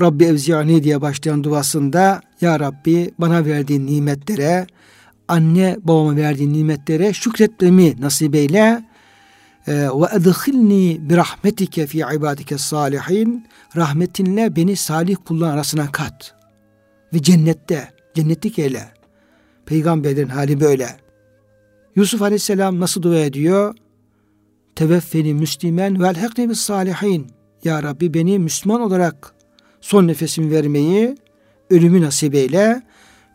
Rabbi 0.00 0.24
evzi'ani 0.24 0.84
diye 0.84 1.00
başlayan 1.00 1.44
duasında 1.44 2.20
Ya 2.40 2.60
Rabbi 2.60 3.10
bana 3.18 3.44
verdiğin 3.44 3.86
nimetlere, 3.86 4.66
anne 5.28 5.76
babama 5.82 6.16
verdiğin 6.16 6.52
nimetlere 6.52 7.12
şükretmemi 7.12 8.00
nasip 8.00 8.34
eyle. 8.34 8.84
Ee, 9.68 9.72
ve 9.72 10.06
edhilni 10.12 10.98
bi 11.10 11.16
rahmetike 11.16 11.86
fi 11.86 11.98
ibadike 11.98 12.58
salihin. 12.58 13.46
Rahmetinle 13.76 14.56
beni 14.56 14.76
salih 14.76 15.16
kulların 15.24 15.52
arasına 15.52 15.92
kat. 15.92 16.34
Ve 17.14 17.22
cennette 17.22 17.88
cennetlik 18.14 18.58
eyle. 18.58 18.88
Peygamberin 19.66 20.28
hali 20.28 20.60
böyle 20.60 21.03
Yusuf 21.96 22.22
aleyhisselam 22.22 22.80
nasıl 22.80 23.02
dua 23.02 23.18
ediyor 23.18 23.74
teveffeni 24.74 25.34
müslimen 25.34 26.02
vel 26.02 26.16
hakni 26.16 26.50
bis 26.50 26.60
salihin 26.60 27.26
ya 27.64 27.82
Rabbi 27.82 28.14
beni 28.14 28.38
Müslüman 28.38 28.80
olarak 28.80 29.34
son 29.80 30.06
nefesimi 30.06 30.50
vermeyi 30.50 31.14
ölümü 31.70 32.02
nasip 32.02 32.34
eyle 32.34 32.82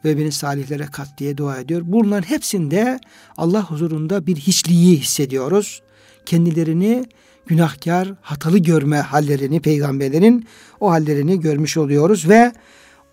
ve 0.05 0.17
beni 0.17 0.31
salihlere 0.31 0.85
kat 0.85 1.07
diye 1.17 1.37
dua 1.37 1.59
ediyor. 1.59 1.81
Bunların 1.85 2.29
hepsinde 2.29 2.99
Allah 3.37 3.63
huzurunda 3.63 4.27
bir 4.27 4.35
hiçliği 4.35 4.97
hissediyoruz 4.97 5.81
kendilerini 6.25 7.05
günahkar, 7.45 8.13
hatalı 8.21 8.57
görme 8.57 8.97
hallerini 8.97 9.59
peygamberlerin 9.59 10.45
o 10.79 10.91
hallerini 10.91 11.39
görmüş 11.39 11.77
oluyoruz 11.77 12.29
ve 12.29 12.51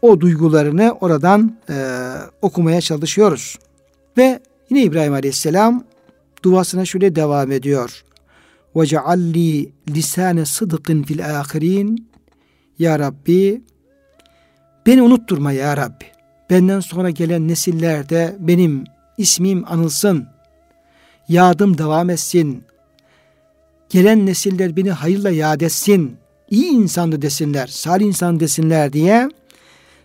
o 0.02 0.20
duygularını 0.20 0.96
oradan 1.00 1.56
e, 1.70 1.74
okumaya 2.42 2.80
çalışıyoruz. 2.80 3.58
Ve 4.18 4.40
yine 4.70 4.82
İbrahim 4.82 5.12
Aleyhisselam 5.12 5.84
duasına 6.42 6.84
şöyle 6.84 7.16
devam 7.16 7.52
ediyor. 7.52 8.04
Ve 8.76 8.86
cealli 8.86 9.72
lisane 9.88 10.46
sıdıkın 10.46 11.02
fil 11.02 11.40
ahirin 11.40 12.08
Ya 12.78 12.98
Rabbi 12.98 13.62
beni 14.86 15.02
unutturma 15.02 15.52
ya 15.52 15.76
Rabbi. 15.76 16.04
Benden 16.50 16.80
sonra 16.80 17.10
gelen 17.10 17.48
nesillerde 17.48 18.36
benim 18.40 18.84
ismim 19.18 19.64
anılsın. 19.66 20.26
Yadım 21.28 21.78
devam 21.78 22.10
etsin 22.10 22.64
gelen 23.90 24.26
nesiller 24.26 24.76
beni 24.76 24.90
hayırla 24.90 25.30
yad 25.30 25.60
etsin, 25.60 26.16
iyi 26.50 26.70
insandı 26.70 27.22
desinler, 27.22 27.66
salih 27.66 28.06
insan 28.06 28.40
desinler 28.40 28.92
diye 28.92 29.28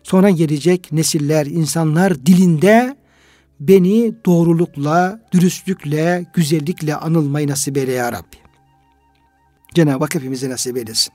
sonra 0.04 0.30
gelecek 0.30 0.91
nesiller, 0.91 1.45
insanlar 1.45 2.26
dilinde 2.26 2.95
beni 3.61 4.14
doğrulukla, 4.27 5.21
dürüstlükle, 5.33 6.27
güzellikle 6.35 6.97
anılmayı 6.97 7.49
nasip 7.49 7.77
eyle 7.77 7.92
ya 7.92 8.12
Rabbi. 8.12 8.37
Cenab-ı 9.75 10.05
Hak 10.05 10.14
hepimize 10.14 10.51
nasip 10.51 10.77
eylesin. 10.77 11.12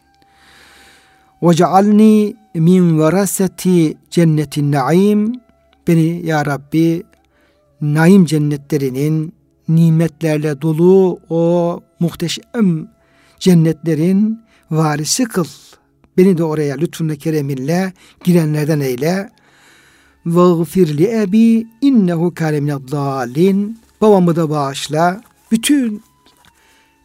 وَجَعَلْنِي 1.42 2.36
min 2.54 3.00
veraseti 3.00 3.98
cennetin 4.10 4.72
naim 4.72 5.34
beni 5.88 6.26
ya 6.26 6.46
Rabbi 6.46 7.04
naim 7.82 8.26
cennetlerinin 8.26 9.34
nimetlerle 9.70 10.62
dolu 10.62 11.20
o 11.30 11.80
muhteşem 12.00 12.88
cennetlerin 13.40 14.42
varisi 14.72 15.24
kıl. 15.24 15.46
Beni 16.18 16.38
de 16.38 16.44
oraya 16.44 16.78
lütfunla 16.78 17.16
kereminle 17.16 17.94
girenlerden 18.24 18.80
eyle. 18.80 19.30
Vâgfir 20.27 20.99
li 20.99 21.21
ebi 21.23 21.67
innehu 21.81 22.35
kâle 22.35 22.61
mined 22.61 23.75
Babamı 24.01 24.37
da 24.37 24.51
bağışla. 24.51 25.21
Bütün 25.51 26.03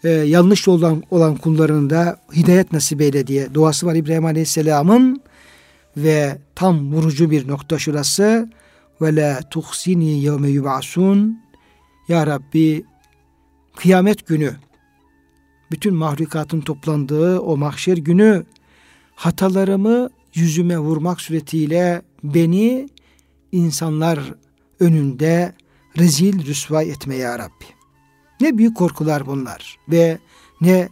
e, 0.03 0.09
yanlış 0.09 0.67
olan, 0.67 1.03
olan 1.11 1.35
kullarını 1.35 1.89
da 1.89 2.21
hidayet 2.35 2.71
nasip 2.71 3.01
eyle 3.01 3.27
diye 3.27 3.53
duası 3.53 3.85
var 3.85 3.95
İbrahim 3.95 4.25
Aleyhisselam'ın. 4.25 5.21
Ve 5.97 6.37
tam 6.55 6.93
vurucu 6.93 7.31
bir 7.31 7.47
nokta 7.47 7.79
şurası. 7.79 8.49
Ve 9.01 9.15
la 9.15 9.39
tuhsini 9.49 10.19
yevme 10.19 10.49
yub'asun. 10.49 11.41
Ya 12.07 12.27
Rabbi 12.27 12.85
kıyamet 13.75 14.27
günü 14.27 14.55
bütün 15.71 15.95
mahlukatın 15.95 16.61
toplandığı 16.61 17.39
o 17.39 17.57
mahşer 17.57 17.97
günü 17.97 18.45
hatalarımı 19.15 20.09
yüzüme 20.33 20.77
vurmak 20.77 21.21
suretiyle 21.21 22.01
beni 22.23 22.89
insanlar 23.51 24.33
önünde 24.79 25.53
rezil 25.97 26.45
rüsva 26.45 26.83
etme 26.83 27.15
ya 27.15 27.39
Rabbi. 27.39 27.65
Ne 28.41 28.57
büyük 28.57 28.77
korkular 28.77 29.25
bunlar 29.25 29.77
ve 29.89 30.19
ne 30.61 30.89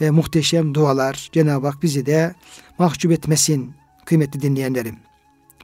e, 0.00 0.10
muhteşem 0.10 0.74
dualar. 0.74 1.28
Cenab-ı 1.32 1.66
Hak 1.66 1.82
bizi 1.82 2.06
de 2.06 2.34
mahcup 2.78 3.12
etmesin 3.12 3.74
kıymetli 4.04 4.42
dinleyenlerim. 4.42 4.96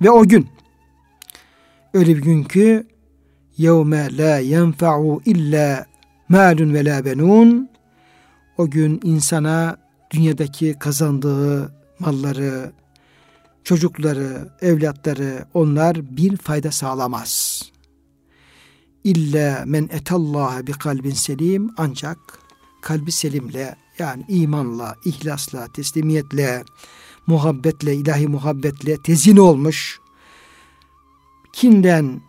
Ve 0.03 0.11
o 0.11 0.25
gün 0.25 0.49
öyle 1.95 2.17
bir 2.17 2.23
gün 2.23 2.45
ki 2.45 2.87
yevme 3.57 4.17
la 4.17 4.39
yenfa'u 4.39 5.23
illa 5.25 5.87
malun 6.29 6.75
ve 6.75 6.85
la 6.85 7.05
benun 7.05 7.71
o 8.59 8.71
gün 8.71 9.01
insana 9.05 9.77
dünyadaki 10.11 10.75
kazandığı 10.79 11.75
malları, 11.99 12.73
çocukları, 13.65 14.49
evlatları 14.61 15.45
onlar 15.55 16.17
bir 16.17 16.37
fayda 16.37 16.71
sağlamaz. 16.71 17.63
İlla 19.05 19.65
men 19.67 19.89
etallaha 19.93 20.67
bi 20.67 20.73
kalbin 20.73 21.11
selim 21.11 21.71
ancak 21.77 22.19
kalbi 22.83 23.13
selimle 23.13 23.77
yani 23.99 24.25
imanla, 24.29 24.97
ihlasla, 25.05 25.69
teslimiyetle, 25.73 26.65
muhabbetle, 27.27 27.95
ilahi 27.95 28.29
muhabbetle 28.29 28.97
tezin 29.03 29.37
olmuş, 29.37 30.01
kinden, 31.53 32.21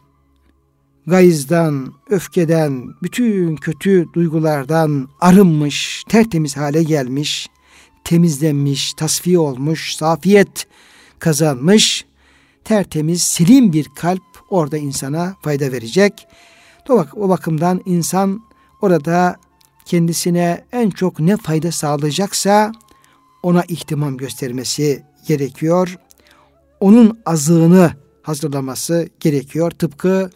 gayızdan, 1.07 1.93
öfkeden, 2.09 2.93
bütün 3.03 3.55
kötü 3.55 4.13
duygulardan 4.13 5.09
arınmış, 5.19 6.03
tertemiz 6.09 6.57
hale 6.57 6.83
gelmiş, 6.83 7.47
temizlenmiş, 8.03 8.93
tasfiye 8.93 9.39
olmuş, 9.39 9.95
safiyet 9.95 10.67
kazanmış, 11.19 12.05
tertemiz, 12.63 13.21
selim 13.21 13.73
bir 13.73 13.87
kalp 13.95 14.23
orada 14.49 14.77
insana 14.77 15.35
fayda 15.41 15.71
verecek. 15.71 16.27
O 17.15 17.29
bakımdan 17.29 17.81
insan 17.85 18.41
orada 18.81 19.35
kendisine 19.85 20.65
en 20.71 20.89
çok 20.89 21.19
ne 21.19 21.37
fayda 21.37 21.71
sağlayacaksa 21.71 22.71
ona 23.43 23.63
ihtimam 23.67 24.17
göstermesi 24.17 25.03
gerekiyor. 25.27 25.97
Onun 26.79 27.19
azığını 27.25 27.91
hazırlaması 28.21 29.09
gerekiyor. 29.19 29.71
Tıpkı 29.71 30.29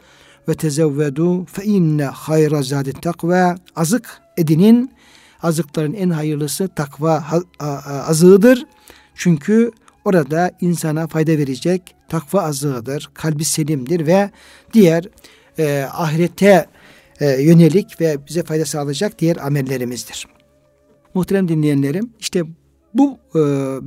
ve 0.48 0.54
tezevvedu 0.56 1.46
fe 1.46 1.64
inne 1.64 2.06
hayra 2.06 2.64
zadit 2.64 3.02
takva 3.02 3.56
azık 3.76 4.22
edinin 4.38 4.92
azıkların 5.44 5.94
en 5.94 6.10
hayırlısı 6.10 6.68
takva 6.68 7.24
azığıdır. 8.08 8.66
Çünkü 9.16 9.72
orada 10.10 10.52
insana 10.62 11.08
fayda 11.08 11.32
verecek 11.32 11.96
takva 12.08 12.42
azığıdır, 12.42 13.10
kalbi 13.14 13.46
selimdir 13.46 14.08
ve 14.08 14.30
diğer 14.74 15.06
e, 15.60 15.86
ahirete 15.94 16.66
e, 17.20 17.42
yönelik 17.42 18.02
ve 18.02 18.18
bize 18.28 18.44
fayda 18.44 18.66
sağlayacak 18.66 19.20
diğer 19.20 19.38
amellerimizdir. 19.38 20.28
Muhterem 21.14 21.48
dinleyenlerim 21.48 22.14
işte 22.20 22.44
bu 22.94 23.18
e, 23.36 23.40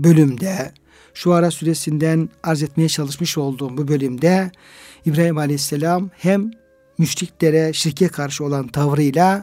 bölümde 0.04 0.72
şu 1.14 1.32
ara 1.32 1.50
süresinden 1.50 2.28
arz 2.42 2.62
etmeye 2.62 2.88
çalışmış 2.88 3.38
olduğum 3.38 3.76
bu 3.76 3.88
bölümde 3.88 4.50
İbrahim 5.06 5.38
Aleyhisselam 5.38 6.10
hem 6.18 6.50
müşriklere, 6.98 7.72
şirke 7.72 8.08
karşı 8.08 8.44
olan 8.44 8.68
tavrıyla 8.68 9.40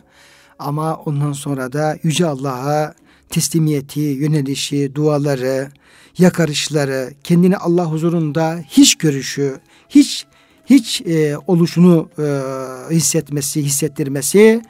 ama 0.60 0.96
ondan 0.96 1.34
sonra 1.34 1.74
da 1.74 1.98
Yüce 2.04 2.26
Allah'a 2.26 2.94
teslimiyeti, 3.30 4.00
yönelişi, 4.00 4.96
duaları, 4.96 5.72
yakarışları, 6.20 7.14
kendini 7.24 7.58
Allah 7.58 7.86
huzurunda 7.86 8.64
hiç 8.68 8.96
görüşü, 8.96 9.60
hiç 9.90 10.26
hiç 10.66 11.02
e, 11.02 11.38
oluşunu 11.48 12.10
e, 12.20 12.24
hissetmesi, 12.96 13.64
hissettirmesi 13.64 14.62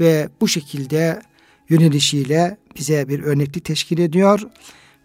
ve 0.00 0.28
bu 0.40 0.48
şekilde 0.48 1.22
yönelişiyle 1.68 2.56
bize 2.78 3.08
bir 3.08 3.22
örneklik 3.22 3.64
teşkil 3.64 3.98
ediyor 3.98 4.40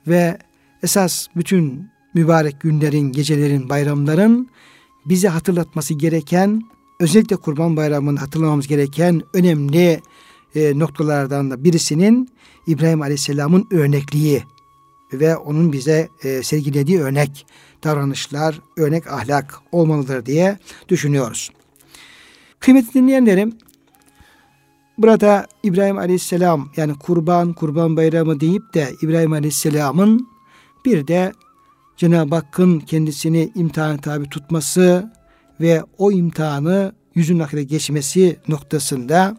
ve 0.08 0.38
esas 0.84 1.28
bütün 1.36 1.90
mübarek 2.14 2.62
günlerin, 2.62 3.12
gecelerin, 3.12 3.70
bayramların 3.70 4.50
bize 5.06 5.28
hatırlatması 5.28 5.94
gereken 5.94 6.62
özellikle 7.00 7.36
Kurban 7.36 7.78
Bayramı'nın 7.78 8.18
hatırlamamız 8.18 8.68
gereken 8.68 9.22
önemli 9.34 10.02
e, 10.56 10.80
noktalardan 10.80 11.52
da 11.52 11.64
birisinin 11.64 12.30
İbrahim 12.68 13.02
Aleyhisselam'ın 13.02 13.68
örnekliği 13.72 14.44
ve 15.20 15.38
onun 15.38 15.74
bize 15.74 16.08
e, 16.24 16.44
sergilediği 16.44 17.02
örnek 17.02 17.46
davranışlar, 17.84 18.60
örnek 18.78 19.08
ahlak 19.08 19.60
olmalıdır 19.72 20.26
diye 20.26 20.58
düşünüyoruz. 20.90 21.52
Kıymetli 22.60 22.94
dinleyenlerim, 22.94 23.58
burada 24.98 25.48
İbrahim 25.64 25.98
Aleyhisselam 25.98 26.72
yani 26.78 26.94
kurban, 27.00 27.54
kurban 27.54 27.98
bayramı 27.98 28.40
deyip 28.40 28.74
de 28.74 28.90
İbrahim 29.02 29.34
Aleyhisselam'ın 29.34 30.28
bir 30.86 31.08
de 31.08 31.34
Cenab-ı 31.98 32.36
Hakk'ın 32.36 32.80
kendisini 32.80 33.52
imtihan 33.56 33.98
tabi 33.98 34.30
tutması 34.30 35.12
ve 35.62 35.84
o 35.98 36.12
imtihanı 36.12 36.94
yüzün 37.16 37.40
akıda 37.40 37.62
geçmesi 37.62 38.38
noktasında 38.48 39.38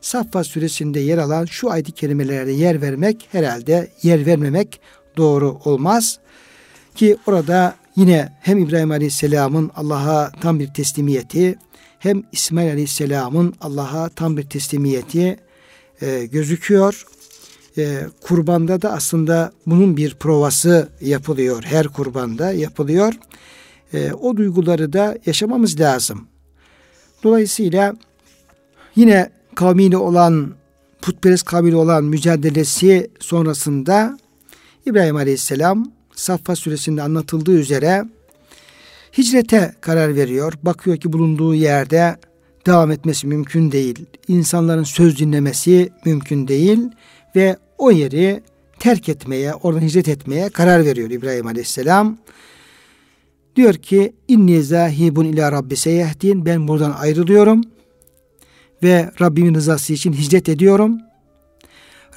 Saffat 0.00 0.46
suresinde 0.46 1.00
yer 1.00 1.18
alan 1.18 1.44
şu 1.44 1.70
ayet-i 1.70 1.92
kerimelerde 1.92 2.52
yer 2.52 2.82
vermek 2.82 3.28
herhalde 3.32 3.90
yer 4.02 4.26
vermemek 4.26 4.80
doğru 5.16 5.58
olmaz. 5.64 6.18
Ki 6.94 7.16
orada 7.26 7.74
yine 7.96 8.32
hem 8.40 8.58
İbrahim 8.58 8.90
Aleyhisselam'ın 8.90 9.70
Allah'a 9.76 10.30
tam 10.40 10.60
bir 10.60 10.74
teslimiyeti 10.74 11.58
hem 11.98 12.22
İsmail 12.32 12.70
Aleyhisselam'ın 12.70 13.54
Allah'a 13.60 14.08
tam 14.08 14.36
bir 14.36 14.42
teslimiyeti 14.42 15.36
e, 16.02 16.26
gözüküyor. 16.26 17.06
E, 17.78 18.00
kurbanda 18.20 18.82
da 18.82 18.92
aslında 18.92 19.52
bunun 19.66 19.96
bir 19.96 20.14
provası 20.14 20.88
yapılıyor. 21.00 21.62
Her 21.62 21.88
kurbanda 21.88 22.52
yapılıyor. 22.52 23.14
E, 23.92 24.12
o 24.12 24.36
duyguları 24.36 24.92
da 24.92 25.18
yaşamamız 25.26 25.80
lazım. 25.80 26.28
Dolayısıyla 27.22 27.94
yine 28.96 29.30
kavmiyle 29.54 29.96
olan 29.96 30.54
putperest 31.02 31.44
kavmiyle 31.44 31.76
olan 31.76 32.04
mücadelesi 32.04 33.10
sonrasında 33.20 34.18
İbrahim 34.86 35.16
Aleyhisselam 35.16 35.92
Saffa 36.14 36.56
suresinde 36.56 37.02
anlatıldığı 37.02 37.58
üzere 37.58 38.04
hicrete 39.18 39.74
karar 39.80 40.14
veriyor. 40.14 40.52
Bakıyor 40.62 40.96
ki 40.96 41.12
bulunduğu 41.12 41.54
yerde 41.54 42.16
devam 42.66 42.90
etmesi 42.90 43.26
mümkün 43.26 43.72
değil. 43.72 44.06
İnsanların 44.28 44.82
söz 44.82 45.18
dinlemesi 45.18 45.92
mümkün 46.04 46.48
değil 46.48 46.78
ve 47.36 47.56
o 47.78 47.90
yeri 47.90 48.42
terk 48.78 49.08
etmeye, 49.08 49.54
oradan 49.54 49.80
hicret 49.80 50.08
etmeye 50.08 50.48
karar 50.48 50.84
veriyor 50.84 51.10
İbrahim 51.10 51.46
Aleyhisselam. 51.46 52.18
Diyor 53.56 53.74
ki 53.74 54.12
inni 54.28 54.62
zahibun 54.62 55.24
ila 55.24 55.52
rabbi 55.52 55.76
seyehdin 55.76 56.46
ben 56.46 56.68
buradan 56.68 56.92
ayrılıyorum 56.92 57.64
ve 58.82 59.10
Rabbimin 59.20 59.54
rızası 59.54 59.92
için 59.92 60.12
hicret 60.12 60.48
ediyorum. 60.48 60.98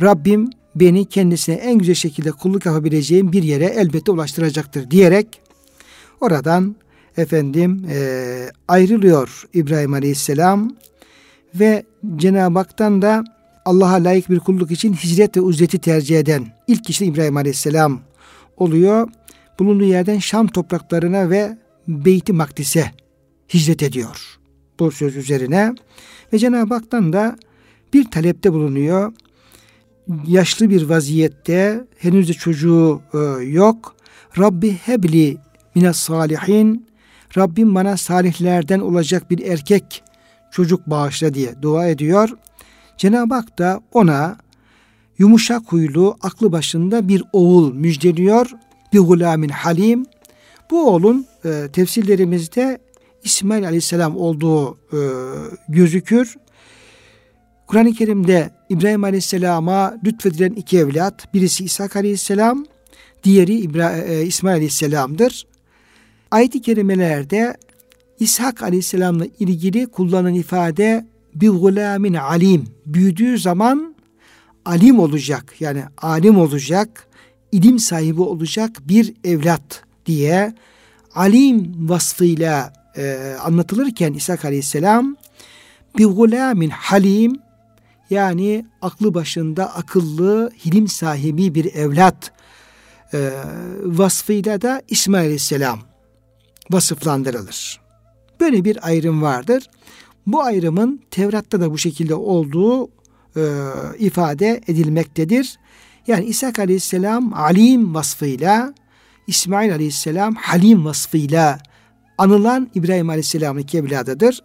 Rabbim 0.01 0.49
beni 0.79 1.05
kendisine 1.05 1.55
en 1.55 1.77
güzel 1.77 1.95
şekilde 1.95 2.31
kulluk 2.31 2.65
yapabileceğim 2.65 3.31
bir 3.31 3.43
yere 3.43 3.65
elbette 3.65 4.11
ulaştıracaktır 4.11 4.91
diyerek 4.91 5.41
oradan 6.21 6.75
efendim 7.17 7.85
e, 7.89 8.51
ayrılıyor 8.67 9.43
İbrahim 9.53 9.93
Aleyhisselam 9.93 10.75
ve 11.55 11.83
Cenab-ı 12.15 12.59
Hak'tan 12.59 13.01
da 13.01 13.23
Allah'a 13.65 14.03
layık 14.03 14.29
bir 14.29 14.39
kulluk 14.39 14.71
için 14.71 14.93
hicret 14.93 15.37
ve 15.37 15.41
uzleti 15.41 15.79
tercih 15.79 16.19
eden 16.19 16.47
ilk 16.67 16.85
kişi 16.85 17.05
İbrahim 17.05 17.37
Aleyhisselam 17.37 18.01
oluyor. 18.57 19.09
Bulunduğu 19.59 19.83
yerden 19.83 20.19
Şam 20.19 20.47
topraklarına 20.47 21.29
ve 21.29 21.57
Beyt-i 21.87 22.33
Makdis'e 22.33 22.91
hicret 23.53 23.83
ediyor. 23.83 24.39
Bu 24.79 24.91
söz 24.91 25.15
üzerine 25.15 25.73
ve 26.33 26.37
Cenab-ı 26.37 26.73
Hak'tan 26.73 27.13
da 27.13 27.37
bir 27.93 28.11
talepte 28.11 28.53
bulunuyor. 28.53 29.13
Yaşlı 30.27 30.69
bir 30.69 30.81
vaziyette 30.81 31.83
henüz 31.97 32.29
de 32.29 32.33
çocuğu 32.33 33.01
e, 33.13 33.43
yok. 33.43 33.95
Rabbi 34.37 34.71
hebli 34.71 35.37
mine 35.75 35.93
salihin 35.93 36.89
Rabbim 37.37 37.75
bana 37.75 37.97
salihlerden 37.97 38.79
olacak 38.79 39.31
bir 39.31 39.47
erkek 39.47 40.03
çocuk 40.51 40.87
bağışla 40.87 41.33
diye 41.33 41.61
dua 41.61 41.87
ediyor. 41.87 42.29
Cenab-ı 42.97 43.33
Hak 43.35 43.59
da 43.59 43.81
ona 43.93 44.37
yumuşak 45.17 45.61
huylu, 45.65 46.17
aklı 46.21 46.51
başında 46.51 47.07
bir 47.07 47.23
oğul 47.33 47.73
müjdeliyor. 47.73 48.51
Bir 48.93 48.99
gulamin 48.99 49.49
halim. 49.49 50.05
Bu 50.71 50.89
oğlun 50.89 51.25
e, 51.45 51.67
tefsirlerimizde 51.73 52.79
İsmail 53.23 53.65
Aleyhisselam 53.65 54.17
olduğu 54.17 54.71
e, 54.73 54.99
gözükür. 55.69 56.35
Kur'an-ı 57.69 57.93
Kerim'de 57.93 58.49
İbrahim 58.69 59.03
Aleyhisselam'a 59.03 59.97
lütfedilen 60.05 60.51
iki 60.51 60.77
evlat, 60.77 61.33
birisi 61.33 61.63
İsa 61.63 61.89
Aleyhisselam, 61.95 62.65
diğeri 63.23 63.59
İbra 63.59 63.97
e, 63.97 64.25
İsmail 64.25 64.55
Aleyhisselam'dır. 64.55 65.47
Ayet-i 66.31 66.61
kerimelerde 66.61 67.57
İshak 68.19 68.63
Aleyhisselam'la 68.63 69.25
ilgili 69.39 69.87
kullanılan 69.87 70.33
ifade 70.33 71.05
bir 71.35 71.49
gulamin 71.49 72.13
alim. 72.13 72.67
Büyüdüğü 72.85 73.37
zaman 73.37 73.95
alim 74.65 74.99
olacak 74.99 75.55
yani 75.59 75.83
alim 75.97 76.37
olacak, 76.37 77.07
ilim 77.51 77.79
sahibi 77.79 78.21
olacak 78.21 78.71
bir 78.87 79.13
evlat 79.23 79.83
diye 80.05 80.53
alim 81.15 81.89
vasfıyla 81.89 82.73
e, 82.97 83.35
anlatılırken 83.43 84.13
İshak 84.13 84.45
Aleyhisselam 84.45 85.15
bir 85.97 86.05
gulamin 86.05 86.69
halim 86.69 87.39
yani 88.09 88.65
aklı 88.81 89.13
başında 89.13 89.75
akıllı, 89.75 90.51
hilim 90.65 90.87
sahibi 90.87 91.55
bir 91.55 91.73
evlat 91.73 92.31
e, 93.13 93.31
vasfıyla 93.83 94.61
da 94.61 94.81
İsmail 94.87 95.23
Aleyhisselam 95.23 95.79
vasıflandırılır. 96.71 97.79
Böyle 98.39 98.65
bir 98.65 98.87
ayrım 98.87 99.21
vardır. 99.21 99.63
Bu 100.27 100.41
ayrımın 100.41 101.01
Tevrat'ta 101.11 101.61
da 101.61 101.71
bu 101.71 101.77
şekilde 101.77 102.15
olduğu 102.15 102.87
e, 103.35 103.43
ifade 103.99 104.61
edilmektedir. 104.67 105.59
Yani 106.07 106.25
İsa 106.25 106.51
Aleyhisselam 106.59 107.33
alim 107.33 107.95
vasfıyla, 107.95 108.73
İsmail 109.27 109.73
Aleyhisselam 109.73 110.35
halim 110.35 110.85
vasfıyla 110.85 111.59
anılan 112.17 112.69
İbrahim 112.75 113.09
Aleyhisselam'ın 113.09 113.61
iki 113.61 113.77
evladıdır. 113.77 114.43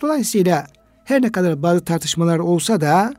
Dolayısıyla 0.00 0.66
her 1.04 1.22
ne 1.22 1.32
kadar 1.32 1.62
bazı 1.62 1.84
tartışmalar 1.84 2.38
olsa 2.38 2.80
da 2.80 3.14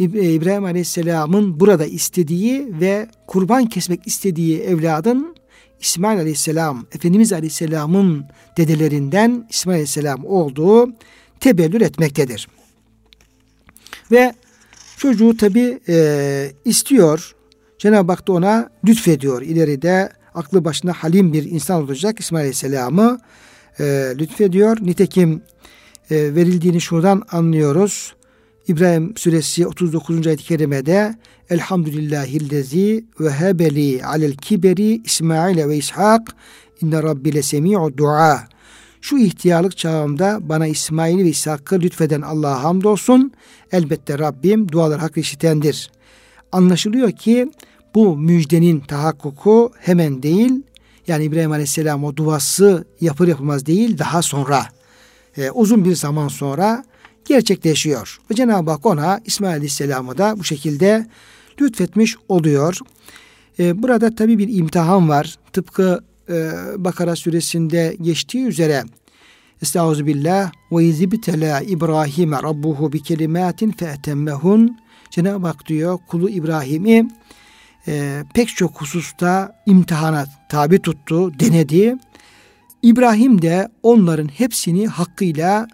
e, 0.00 0.04
İbrahim 0.04 0.64
Aleyhisselam'ın 0.64 1.60
burada 1.60 1.86
istediği 1.86 2.80
ve 2.80 3.08
kurban 3.26 3.66
kesmek 3.66 4.06
istediği 4.06 4.60
evladın 4.60 5.34
İsmail 5.80 6.20
Aleyhisselam, 6.20 6.86
Efendimiz 6.92 7.32
Aleyhisselam'ın 7.32 8.24
dedelerinden 8.56 9.46
İsmail 9.50 9.74
Aleyhisselam 9.74 10.24
olduğu 10.24 10.92
tebellür 11.40 11.80
etmektedir. 11.80 12.48
Ve 14.12 14.34
çocuğu 14.96 15.36
tabi 15.36 15.80
e, 15.88 16.52
istiyor. 16.64 17.34
Cenab-ı 17.78 18.12
Hak 18.12 18.28
da 18.28 18.32
ona 18.32 18.70
lütfediyor. 18.88 19.42
İleride 19.42 20.12
aklı 20.34 20.64
başında 20.64 20.92
halim 20.92 21.32
bir 21.32 21.50
insan 21.50 21.82
olacak 21.82 22.20
İsmail 22.20 22.42
Aleyhisselam'ı 22.42 23.20
e, 23.80 23.84
lütfediyor. 24.18 24.76
Nitekim 24.80 25.42
verildiğini 26.10 26.80
şuradan 26.80 27.22
anlıyoruz. 27.30 28.14
İbrahim 28.68 29.16
suresi 29.16 29.66
39. 29.66 30.26
ayet-i 30.26 30.44
kerimede 30.44 31.14
Elhamdülillahillezi 31.50 33.04
ve 33.20 33.30
hebeli 33.30 34.04
alel 34.04 34.32
kiberi 34.32 35.02
İsmail 35.04 35.68
ve 35.68 35.76
İshak 35.76 36.34
inne 36.80 37.02
rabbi 37.02 37.34
lesemi'u 37.34 37.96
dua. 37.96 38.48
Şu 39.00 39.18
ihtiyarlık 39.18 39.76
çağımda 39.76 40.38
bana 40.42 40.66
İsmail 40.66 41.24
ve 41.24 41.28
İshak'ı 41.28 41.80
lütfeden 41.80 42.20
Allah'a 42.20 42.62
hamdolsun. 42.62 43.32
Elbette 43.72 44.18
Rabbim 44.18 44.72
dualar 44.72 45.00
hak 45.00 45.16
işitendir. 45.16 45.90
Anlaşılıyor 46.52 47.12
ki 47.12 47.52
bu 47.94 48.16
müjdenin 48.16 48.80
tahakkuku 48.80 49.72
hemen 49.78 50.22
değil. 50.22 50.62
Yani 51.06 51.24
İbrahim 51.24 51.52
Aleyhisselam 51.52 52.04
o 52.04 52.16
duası 52.16 52.84
yapır 53.00 53.28
yapılmaz 53.28 53.66
değil 53.66 53.98
daha 53.98 54.22
sonra 54.22 54.66
e, 55.38 55.50
uzun 55.50 55.84
bir 55.84 55.94
zaman 55.94 56.28
sonra 56.28 56.84
gerçekleşiyor. 57.24 58.20
Ve 58.30 58.34
Cenab-ı 58.34 58.70
Hak 58.70 58.86
ona 58.86 59.20
İsmail 59.24 59.54
Aleyhisselam'ı 59.54 60.18
da 60.18 60.38
bu 60.38 60.44
şekilde 60.44 61.06
lütfetmiş 61.60 62.16
oluyor. 62.28 62.78
E, 63.58 63.82
burada 63.82 64.14
tabi 64.14 64.38
bir 64.38 64.56
imtihan 64.58 65.08
var. 65.08 65.38
Tıpkı 65.52 66.04
e, 66.28 66.50
Bakara 66.76 67.16
suresinde 67.16 67.96
geçtiği 68.00 68.46
üzere 68.46 68.84
Estağfirullah 69.62 70.52
ve 70.72 70.84
izibtela 70.84 71.60
İbrahim 71.60 72.32
rabbuhu 72.32 72.92
bi 72.92 73.02
kelimatin 73.02 73.70
fe'temmehun 73.70 74.78
Cenab-ı 75.10 75.46
Hak 75.46 75.66
diyor 75.66 75.98
kulu 76.08 76.30
İbrahim'i 76.30 77.08
e, 77.88 78.24
pek 78.34 78.48
çok 78.48 78.80
hususta 78.80 79.62
imtihana 79.66 80.26
tabi 80.48 80.78
tuttu, 80.78 81.38
denedi. 81.40 81.96
İbrahim 82.82 83.42
de 83.42 83.68
onların 83.82 84.28
hepsini 84.28 84.86
hakkıyla 84.86 85.68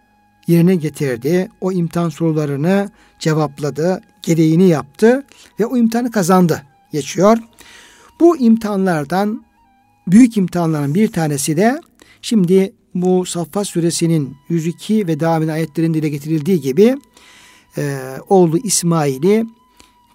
yerine 0.46 0.74
getirdi. 0.74 1.48
O 1.61 1.72
imtihan 1.72 2.09
sorularını 2.09 2.90
cevapladı, 3.18 4.00
gereğini 4.22 4.68
yaptı 4.68 5.26
ve 5.61 5.66
o 5.66 5.76
imtihanı 5.76 6.11
kazandı. 6.11 6.62
Geçiyor. 6.92 7.38
Bu 8.20 8.36
imtihanlardan 8.36 9.44
büyük 10.07 10.36
imtihanların 10.36 10.94
bir 10.94 11.12
tanesi 11.12 11.57
de 11.57 11.80
şimdi 12.22 12.74
bu 12.94 13.26
Saffat 13.26 13.66
suresinin 13.66 14.36
102 14.48 15.07
ve 15.07 15.20
devam 15.20 15.42
eden 15.42 15.52
ayetlerinde 15.52 15.98
dile 15.98 16.09
getirildiği 16.09 16.61
gibi 16.61 16.96
e, 17.78 17.98
oğlu 18.28 18.59
İsmail'i 18.59 19.46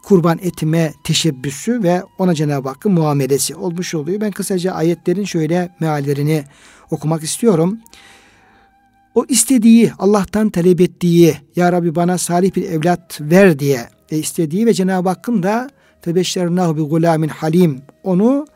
kurban 0.04 0.40
etme 0.42 0.94
teşebbüsü 1.04 1.84
ve 1.84 2.04
ona 2.18 2.36
Cenab-ı 2.36 2.70
Hakk'ın 2.70 2.92
muamelesi 2.92 3.56
olmuş 3.56 3.96
oluyor. 3.96 4.22
Ben 4.22 4.32
kısaca 4.32 4.72
ayetlerin 4.72 5.24
şöyle 5.24 5.76
meallerini 5.80 6.44
okumak 6.92 7.24
istiyorum. 7.24 7.80
O 9.16 9.26
istediği, 9.30 9.92
Allah'tan 10.00 10.50
talep 10.50 10.82
ettiği, 10.82 11.38
Ya 11.56 11.72
Rabbi 11.72 11.96
bana 11.96 12.18
salih 12.18 12.56
bir 12.56 12.64
evlat 12.64 13.22
ver 13.22 13.60
diye 13.60 13.90
e, 14.12 14.18
istediği 14.18 14.66
ve 14.66 14.74
Cenab-ı 14.74 15.10
Hakk'ın 15.10 15.44
da 15.44 15.70
febeşşernahu 16.02 16.78
bi 16.78 16.82
gulamin 16.82 17.28
halim 17.28 17.82
onu 18.04 18.48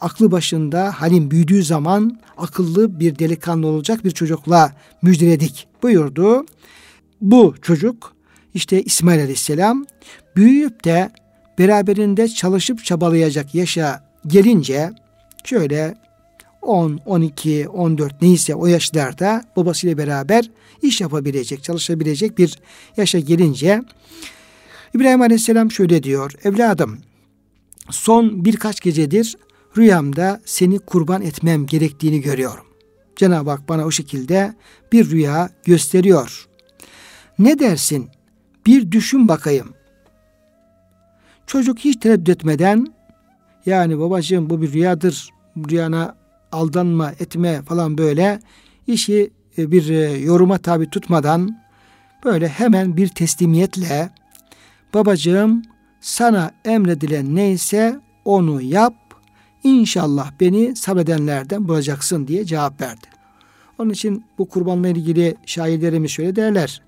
aklı 0.00 0.32
başında 0.32 0.92
halim 0.92 1.30
büyüdüğü 1.30 1.62
zaman 1.62 2.18
akıllı 2.36 3.00
bir 3.00 3.18
delikanlı 3.18 3.66
olacak 3.66 4.04
bir 4.04 4.10
çocukla 4.10 4.72
müjdeledik 5.02 5.68
buyurdu. 5.82 6.46
Bu 7.20 7.54
çocuk 7.62 8.12
işte 8.54 8.82
İsmail 8.82 9.20
Aleyhisselam 9.20 9.86
büyüyüp 10.36 10.84
de 10.84 11.10
beraberinde 11.58 12.28
çalışıp 12.28 12.84
çabalayacak 12.84 13.54
yaşa 13.54 14.02
gelince 14.26 14.90
şöyle 15.44 15.94
10, 16.68 17.00
12, 17.06 17.68
14 17.68 18.22
neyse 18.22 18.54
o 18.54 18.66
yaşlarda 18.66 19.44
babasıyla 19.56 19.98
beraber 19.98 20.50
iş 20.82 21.00
yapabilecek, 21.00 21.62
çalışabilecek 21.62 22.38
bir 22.38 22.58
yaşa 22.96 23.18
gelince 23.18 23.82
İbrahim 24.94 25.22
Aleyhisselam 25.22 25.70
şöyle 25.70 26.02
diyor. 26.02 26.32
Evladım 26.44 26.98
son 27.90 28.44
birkaç 28.44 28.80
gecedir 28.80 29.36
rüyamda 29.76 30.40
seni 30.44 30.78
kurban 30.78 31.22
etmem 31.22 31.66
gerektiğini 31.66 32.20
görüyorum. 32.20 32.64
Cenab-ı 33.16 33.50
Hak 33.50 33.68
bana 33.68 33.84
o 33.84 33.90
şekilde 33.90 34.54
bir 34.92 35.10
rüya 35.10 35.50
gösteriyor. 35.64 36.48
Ne 37.38 37.58
dersin? 37.58 38.08
Bir 38.66 38.92
düşün 38.92 39.28
bakayım. 39.28 39.74
Çocuk 41.46 41.78
hiç 41.78 41.96
tereddüt 41.96 42.28
etmeden 42.28 42.86
yani 43.66 43.98
babacığım 43.98 44.50
bu 44.50 44.62
bir 44.62 44.72
rüyadır. 44.72 45.28
Rüyana 45.70 46.16
aldanma 46.52 47.10
etme 47.10 47.62
falan 47.62 47.98
böyle 47.98 48.40
işi 48.86 49.30
e, 49.58 49.70
bir 49.70 49.88
e, 49.88 50.18
yoruma 50.18 50.58
tabi 50.58 50.90
tutmadan 50.90 51.58
böyle 52.24 52.48
hemen 52.48 52.96
bir 52.96 53.08
teslimiyetle 53.08 54.10
babacığım 54.94 55.62
sana 56.00 56.50
emredilen 56.64 57.36
neyse 57.36 58.00
onu 58.24 58.62
yap 58.62 58.94
İnşallah 59.64 60.30
beni 60.40 60.76
sabredenlerden 60.76 61.68
bulacaksın 61.68 62.26
diye 62.26 62.44
cevap 62.44 62.80
verdi. 62.80 63.06
Onun 63.78 63.90
için 63.90 64.24
bu 64.38 64.48
kurbanla 64.48 64.88
ilgili 64.88 65.36
şairlerimiz 65.46 66.10
şöyle 66.10 66.36
derler. 66.36 66.82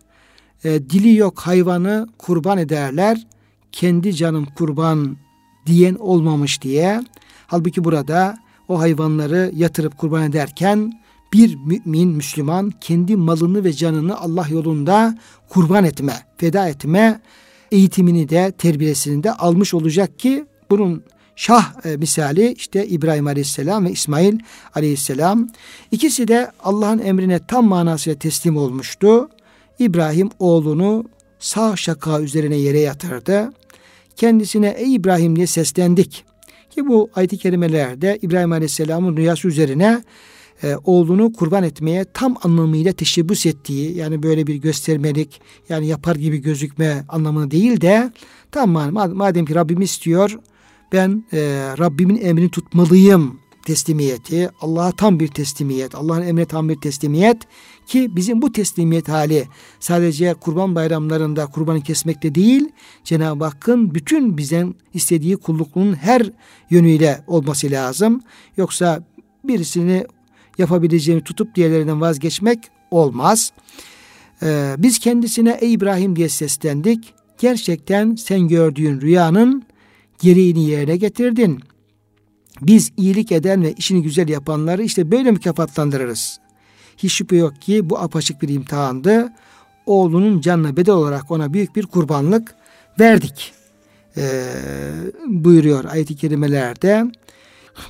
e, 0.65 0.91
dili 0.91 1.17
yok 1.17 1.41
hayvanı 1.41 2.09
kurban 2.19 2.59
ederler. 2.59 3.27
Kendi 3.73 4.15
canım 4.15 4.47
kurban 4.55 5.17
diyen 5.67 5.95
olmamış 5.95 6.63
diye. 6.63 7.01
Halbuki 7.47 7.85
burada 7.85 8.39
o 8.71 8.81
hayvanları 8.81 9.53
yatırıp 9.55 9.99
kurban 9.99 10.23
ederken 10.23 10.93
bir 11.33 11.57
mümin, 11.57 12.09
Müslüman 12.09 12.73
kendi 12.81 13.17
malını 13.17 13.65
ve 13.65 13.73
canını 13.73 14.21
Allah 14.21 14.47
yolunda 14.51 15.19
kurban 15.49 15.85
etme, 15.85 16.13
feda 16.37 16.69
etme 16.69 17.21
eğitimini 17.73 18.29
de 18.29 18.53
terbiyesini 18.59 19.23
de 19.23 19.33
almış 19.33 19.75
olacak 19.75 20.19
ki 20.19 20.45
bunun 20.71 21.03
şah 21.37 21.85
e, 21.85 21.97
misali 21.97 22.53
işte 22.53 22.87
İbrahim 22.87 23.27
Aleyhisselam 23.27 23.85
ve 23.85 23.91
İsmail 23.91 24.39
Aleyhisselam. 24.75 25.49
İkisi 25.91 26.29
de 26.29 26.51
Allah'ın 26.65 26.99
emrine 26.99 27.39
tam 27.47 27.67
manasıyla 27.67 28.19
teslim 28.19 28.57
olmuştu. 28.57 29.29
İbrahim 29.79 30.31
oğlunu 30.39 31.05
sağ 31.39 31.77
şaka 31.77 32.21
üzerine 32.21 32.57
yere 32.57 32.81
yatırdı. 32.81 33.53
Kendisine 34.17 34.69
ey 34.69 34.95
İbrahim 34.95 35.37
diye 35.37 35.47
seslendik. 35.47 36.30
Ki 36.71 36.89
bu 36.89 37.11
ayet-i 37.15 37.39
kerimelerde 37.39 38.19
İbrahim 38.23 38.53
Aleyhisselam'ın 38.53 39.17
rüyası 39.17 39.49
üzerine 39.49 40.03
e, 40.63 40.77
oğlunu 40.85 41.33
kurban 41.33 41.65
etmeye 41.65 42.05
tam 42.15 42.37
anlamıyla 42.43 42.93
teşebbüs 42.93 43.47
ettiği 43.47 43.97
yani 43.97 44.23
böyle 44.23 44.47
bir 44.47 44.55
göstermelik 44.55 45.41
yani 45.69 45.87
yapar 45.87 46.17
gibi 46.17 46.39
gözükme 46.39 47.05
anlamını 47.09 47.51
değil 47.51 47.81
de 47.81 48.13
tamam 48.51 48.93
madem 49.15 49.45
ki 49.45 49.55
Rabbim 49.55 49.83
istiyor 49.83 50.39
ben 50.93 51.25
e, 51.33 51.39
Rabbimin 51.79 52.17
emrini 52.17 52.51
tutmalıyım 52.51 53.40
teslimiyeti, 53.67 54.51
Allah'a 54.61 54.93
tam 54.93 55.21
bir 55.21 55.29
teslimiyet, 55.29 55.95
Allah'ın 55.95 56.23
emrine 56.23 56.47
tam 56.47 56.69
bir 56.69 56.77
teslimiyet 56.77 57.37
ki 57.87 58.17
bizim 58.17 58.43
bu 58.43 58.53
teslimiyet 58.53 59.09
hali 59.09 59.49
sadece 59.81 60.35
kurban 60.35 60.75
bayramlarında 60.75 61.47
kurbanı 61.47 61.81
kesmekte 61.81 62.35
değil, 62.35 62.69
Cenab-ı 63.05 63.45
Hakk'ın 63.45 63.95
bütün 63.95 64.39
bizden 64.39 64.75
istediği 64.95 65.37
kullukluğun 65.37 65.95
her 65.95 66.31
yönüyle 66.71 67.25
olması 67.27 67.71
lazım. 67.71 68.21
Yoksa 68.57 69.05
birisini 69.45 70.05
yapabileceğini 70.59 71.25
tutup 71.25 71.55
diğerlerinden 71.55 72.01
vazgeçmek 72.01 72.59
olmaz. 72.91 73.53
Ee, 74.43 74.75
biz 74.79 74.99
kendisine 74.99 75.59
ey 75.61 75.73
İbrahim 75.73 76.17
diye 76.17 76.29
seslendik. 76.29 77.15
Gerçekten 77.39 78.15
sen 78.15 78.49
gördüğün 78.49 79.01
rüyanın 79.01 79.63
gereğini 80.21 80.65
yerine 80.65 80.97
getirdin. 80.97 81.61
Biz 82.63 82.93
iyilik 82.97 83.33
eden 83.33 83.63
ve 83.63 83.73
işini 83.73 84.03
güzel 84.03 84.29
yapanları 84.29 84.83
işte 84.83 85.11
böyle 85.11 85.31
mükafatlandırırız. 85.31 86.41
Hiç 86.97 87.13
şüphe 87.13 87.37
yok 87.37 87.63
ki 87.63 87.91
bu 87.91 87.99
apaçık 87.99 88.43
bir 88.43 88.49
imtihandı. 88.49 89.33
Oğlunun 89.87 90.41
canına 90.41 90.77
bedel 90.77 90.95
olarak 90.95 91.31
ona 91.31 91.53
büyük 91.53 91.77
bir 91.77 91.87
kurbanlık 91.87 92.55
verdik. 93.01 93.53
Ee, 94.17 94.45
buyuruyor 95.27 95.85
ayet-i 95.85 96.17
kerimelerde. 96.17 97.05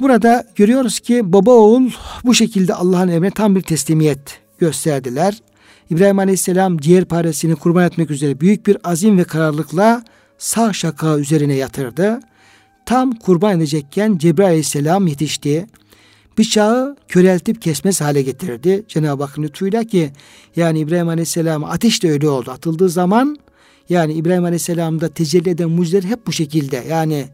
Burada 0.00 0.44
görüyoruz 0.54 1.00
ki 1.00 1.32
baba 1.32 1.50
oğul 1.50 1.90
bu 2.24 2.34
şekilde 2.34 2.74
Allah'ın 2.74 3.08
emrine 3.08 3.30
tam 3.30 3.56
bir 3.56 3.62
teslimiyet 3.62 4.40
gösterdiler. 4.58 5.42
İbrahim 5.90 6.18
Aleyhisselam 6.18 6.78
ciğer 6.78 7.04
paresini 7.04 7.56
kurban 7.56 7.84
etmek 7.84 8.10
üzere 8.10 8.40
büyük 8.40 8.66
bir 8.66 8.76
azim 8.84 9.18
ve 9.18 9.24
kararlılıkla 9.24 10.04
sağ 10.38 10.72
şaka 10.72 11.18
üzerine 11.18 11.54
yatırdı. 11.54 12.20
Tam 12.90 13.12
kurban 13.12 13.56
edecekken 13.56 14.18
Cebrail 14.18 14.48
Aleyhisselam 14.48 15.06
yetişti. 15.06 15.66
Bıçağı 16.38 16.96
köreltip 17.08 17.62
kesmez 17.62 18.00
hale 18.00 18.22
getirdi. 18.22 18.84
Cenab-ı 18.88 19.24
Hakk'ın 19.24 19.42
lütfuyla 19.42 19.84
ki 19.84 20.12
yani 20.56 20.78
İbrahim 20.78 21.08
Aleyhisselam 21.08 21.64
ateş 21.64 22.02
de 22.02 22.10
öyle 22.10 22.28
oldu. 22.28 22.50
Atıldığı 22.50 22.88
zaman 22.88 23.36
yani 23.88 24.12
İbrahim 24.12 24.44
Aleyhisselam'da 24.44 25.08
tecelli 25.08 25.50
eden 25.50 25.70
mucizeler 25.70 26.02
hep 26.02 26.26
bu 26.26 26.32
şekilde. 26.32 26.84
Yani 26.88 27.26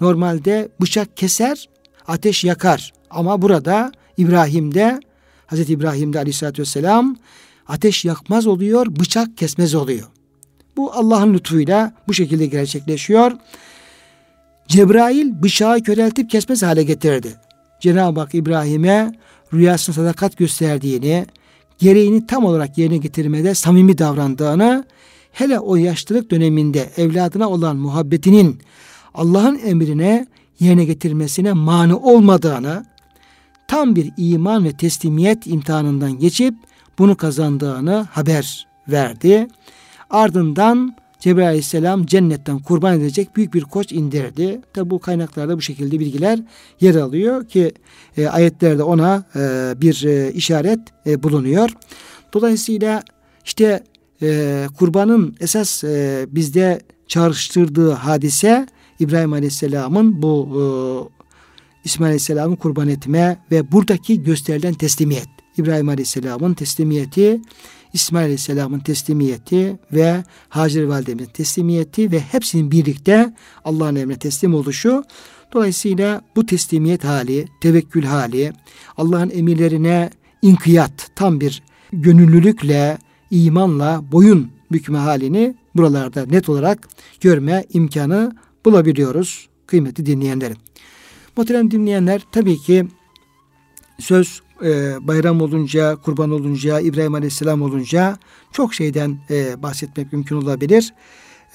normalde 0.00 0.68
bıçak 0.80 1.16
keser, 1.16 1.68
ateş 2.06 2.44
yakar. 2.44 2.92
Ama 3.10 3.42
burada 3.42 3.92
İbrahim'de 4.16 5.00
Hazreti 5.46 5.72
İbrahim'de 5.72 6.18
Aleyhisselatü 6.18 6.62
Vesselam 6.62 7.16
ateş 7.68 8.04
yakmaz 8.04 8.46
oluyor, 8.46 8.86
bıçak 8.86 9.36
kesmez 9.36 9.74
oluyor. 9.74 10.08
Bu 10.76 10.92
Allah'ın 10.92 11.34
lütfuyla 11.34 11.92
bu 12.08 12.14
şekilde 12.14 12.46
gerçekleşiyor. 12.46 13.32
Cebrail 14.70 15.42
bıçağı 15.42 15.80
köreltip 15.80 16.30
kesmez 16.30 16.62
hale 16.62 16.82
getirdi. 16.82 17.34
Cenab-ı 17.80 18.20
Hak 18.20 18.34
İbrahim'e 18.34 19.12
rüyasında 19.54 19.96
sadakat 19.96 20.36
gösterdiğini, 20.36 21.26
gereğini 21.78 22.26
tam 22.26 22.44
olarak 22.44 22.78
yerine 22.78 22.96
getirmede 22.96 23.54
samimi 23.54 23.98
davrandığını, 23.98 24.84
hele 25.32 25.58
o 25.58 25.76
yaşlılık 25.76 26.30
döneminde 26.30 26.90
evladına 26.96 27.48
olan 27.48 27.76
muhabbetinin 27.76 28.58
Allah'ın 29.14 29.60
emrine 29.64 30.26
yerine 30.60 30.84
getirmesine 30.84 31.52
mani 31.52 31.94
olmadığını, 31.94 32.84
tam 33.68 33.96
bir 33.96 34.12
iman 34.16 34.64
ve 34.64 34.72
teslimiyet 34.72 35.46
imtihanından 35.46 36.18
geçip 36.18 36.54
bunu 36.98 37.16
kazandığını 37.16 38.08
haber 38.10 38.66
verdi. 38.88 39.48
Ardından 40.10 40.94
Cebrail 41.20 41.46
aleyhisselam 41.46 42.06
cennetten 42.06 42.58
kurban 42.58 43.00
edecek 43.00 43.36
büyük 43.36 43.54
bir 43.54 43.62
koç 43.62 43.92
indirdi. 43.92 44.60
Tabi 44.74 44.90
bu 44.90 44.98
kaynaklarda 44.98 45.56
bu 45.56 45.60
şekilde 45.60 46.00
bilgiler 46.00 46.38
yer 46.80 46.94
alıyor 46.94 47.48
ki 47.48 47.72
e, 48.16 48.28
ayetlerde 48.28 48.82
ona 48.82 49.24
e, 49.36 49.40
bir 49.80 50.04
e, 50.04 50.32
işaret 50.32 50.80
e, 51.06 51.22
bulunuyor. 51.22 51.70
Dolayısıyla 52.32 53.02
işte 53.44 53.84
e, 54.22 54.66
kurbanın 54.78 55.36
esas 55.40 55.84
e, 55.84 56.26
bizde 56.30 56.80
çağrıştırdığı 57.08 57.92
hadise 57.92 58.66
İbrahim 59.00 59.32
Aleyhisselam'ın 59.32 60.22
bu 60.22 60.48
e, 60.54 60.64
İsmail 61.84 62.08
Aleyhisselam'ı 62.08 62.56
kurban 62.56 62.88
etme 62.88 63.38
ve 63.50 63.72
buradaki 63.72 64.22
gösterilen 64.22 64.74
teslimiyet. 64.74 65.28
İbrahim 65.58 65.88
Aleyhisselam'ın 65.88 66.54
teslimiyeti 66.54 67.40
İsmail 67.92 68.24
Aleyhisselam'ın 68.24 68.78
teslimiyeti 68.78 69.78
ve 69.92 70.24
Hacer 70.48 70.84
Validemizin 70.84 71.30
teslimiyeti 71.32 72.12
ve 72.12 72.20
hepsinin 72.20 72.70
birlikte 72.70 73.34
Allah'ın 73.64 73.96
emrine 73.96 74.18
teslim 74.18 74.54
oluşu. 74.54 75.04
Dolayısıyla 75.52 76.22
bu 76.36 76.46
teslimiyet 76.46 77.04
hali, 77.04 77.46
tevekkül 77.60 78.04
hali, 78.04 78.52
Allah'ın 78.96 79.30
emirlerine 79.30 80.10
inkiyat, 80.42 81.10
tam 81.16 81.40
bir 81.40 81.62
gönüllülükle, 81.92 82.98
imanla 83.30 84.02
boyun 84.12 84.50
bükme 84.72 84.98
halini 84.98 85.54
buralarda 85.76 86.26
net 86.26 86.48
olarak 86.48 86.88
görme 87.20 87.64
imkanı 87.72 88.32
bulabiliyoruz 88.64 89.48
kıymetli 89.66 90.06
dinleyenlerim. 90.06 90.56
Muhterem 91.36 91.70
dinleyenler 91.70 92.22
tabii 92.32 92.58
ki 92.58 92.86
söz 93.98 94.42
e, 94.64 94.98
bayram 95.08 95.40
olunca, 95.40 95.96
kurban 95.96 96.30
olunca, 96.30 96.80
İbrahim 96.80 97.14
Aleyhisselam 97.14 97.62
olunca 97.62 98.18
çok 98.52 98.74
şeyden 98.74 99.18
e, 99.30 99.62
bahsetmek 99.62 100.12
mümkün 100.12 100.36
olabilir. 100.36 100.94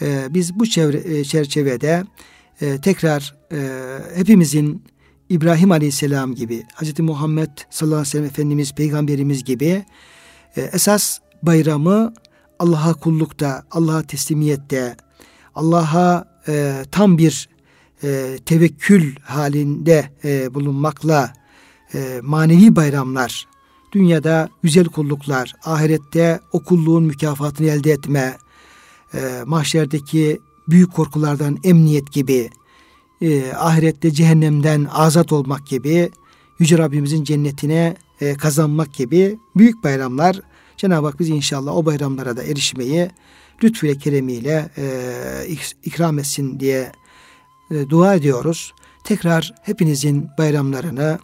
E, 0.02 0.28
biz 0.30 0.60
bu 0.60 0.66
çevre, 0.66 1.18
e, 1.18 1.24
çerçevede 1.24 2.04
e, 2.62 2.82
tekrar 2.82 3.36
e, 3.52 3.60
hepimizin 4.16 4.84
İbrahim 5.30 5.72
Aleyhisselam 5.72 6.36
gibi, 6.36 6.64
Hz. 6.76 7.00
Muhammed 7.00 7.50
sallallahu 7.70 7.96
aleyhi 7.96 8.08
ve 8.08 8.12
sellem 8.12 8.26
Efendimiz, 8.26 8.74
Peygamberimiz 8.74 9.44
gibi 9.44 9.86
e, 10.56 10.62
esas 10.62 11.20
bayramı 11.44 12.14
Allah'a 12.60 12.94
kullukta, 12.94 13.64
Allah'a 13.72 14.04
teslimiyette, 14.04 14.98
Allah'a 15.56 16.26
e, 16.48 16.84
tam 16.92 17.18
bir 17.18 17.50
e, 18.04 18.38
tevekkül 18.46 19.16
halinde 19.22 20.10
e, 20.24 20.54
bulunmakla 20.54 21.34
e, 21.96 22.22
manevi 22.24 22.76
bayramlar, 22.76 23.48
dünyada 23.92 24.50
güzel 24.64 24.86
kulluklar, 24.86 25.54
ahirette 25.64 26.40
o 26.52 26.64
kulluğun 26.64 27.04
mükafatını 27.04 27.68
elde 27.68 27.92
etme, 27.92 28.38
e, 29.14 29.44
mahşerdeki 29.46 30.40
büyük 30.68 30.94
korkulardan 30.94 31.58
emniyet 31.64 32.12
gibi, 32.12 32.50
e, 33.22 33.54
ahirette 33.54 34.12
cehennemden 34.12 34.88
azat 34.92 35.32
olmak 35.32 35.68
gibi, 35.68 36.12
Yüce 36.60 36.78
Rabbimizin 36.78 37.24
cennetine 37.24 37.96
e, 38.22 38.34
kazanmak 38.34 38.94
gibi 38.94 39.40
büyük 39.56 39.84
bayramlar. 39.84 40.42
Cenab-ı 40.78 41.08
Hak 41.08 41.20
bizi 41.20 41.36
inşallah 41.36 41.76
o 41.76 41.86
bayramlara 41.86 42.38
da 42.38 42.44
erişmeyi 42.44 43.10
lütfüyle 43.64 43.98
keremiyle 43.98 44.70
e, 44.78 44.88
ikram 45.84 46.20
etsin 46.20 46.60
diye 46.60 46.92
e, 47.72 47.90
dua 47.90 48.16
ediyoruz. 48.16 48.74
Tekrar 49.04 49.54
hepinizin 49.64 50.28
bayramlarını 50.38 51.20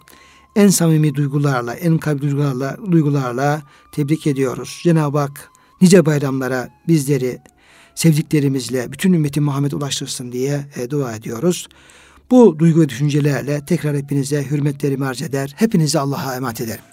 en 0.56 0.68
samimi 0.68 1.14
duygularla, 1.14 1.74
en 1.74 1.98
kalbi 1.98 2.22
duygularla, 2.22 2.76
duygularla 2.92 3.62
tebrik 3.92 4.26
ediyoruz. 4.26 4.80
Cenab-ı 4.82 5.18
Hak 5.18 5.50
nice 5.80 6.06
bayramlara 6.06 6.68
bizleri 6.88 7.38
sevdiklerimizle 7.94 8.92
bütün 8.92 9.12
ümmeti 9.12 9.40
Muhammed 9.40 9.72
ulaştırsın 9.72 10.32
diye 10.32 10.66
e, 10.76 10.90
dua 10.90 11.16
ediyoruz. 11.16 11.68
Bu 12.30 12.58
duygu 12.58 12.80
ve 12.80 12.88
düşüncelerle 12.88 13.64
tekrar 13.64 13.96
hepinize 13.96 14.50
hürmetlerimi 14.50 15.06
arz 15.06 15.22
eder. 15.22 15.54
Hepinizi 15.56 15.98
Allah'a 15.98 16.36
emanet 16.36 16.60
ederim. 16.60 16.91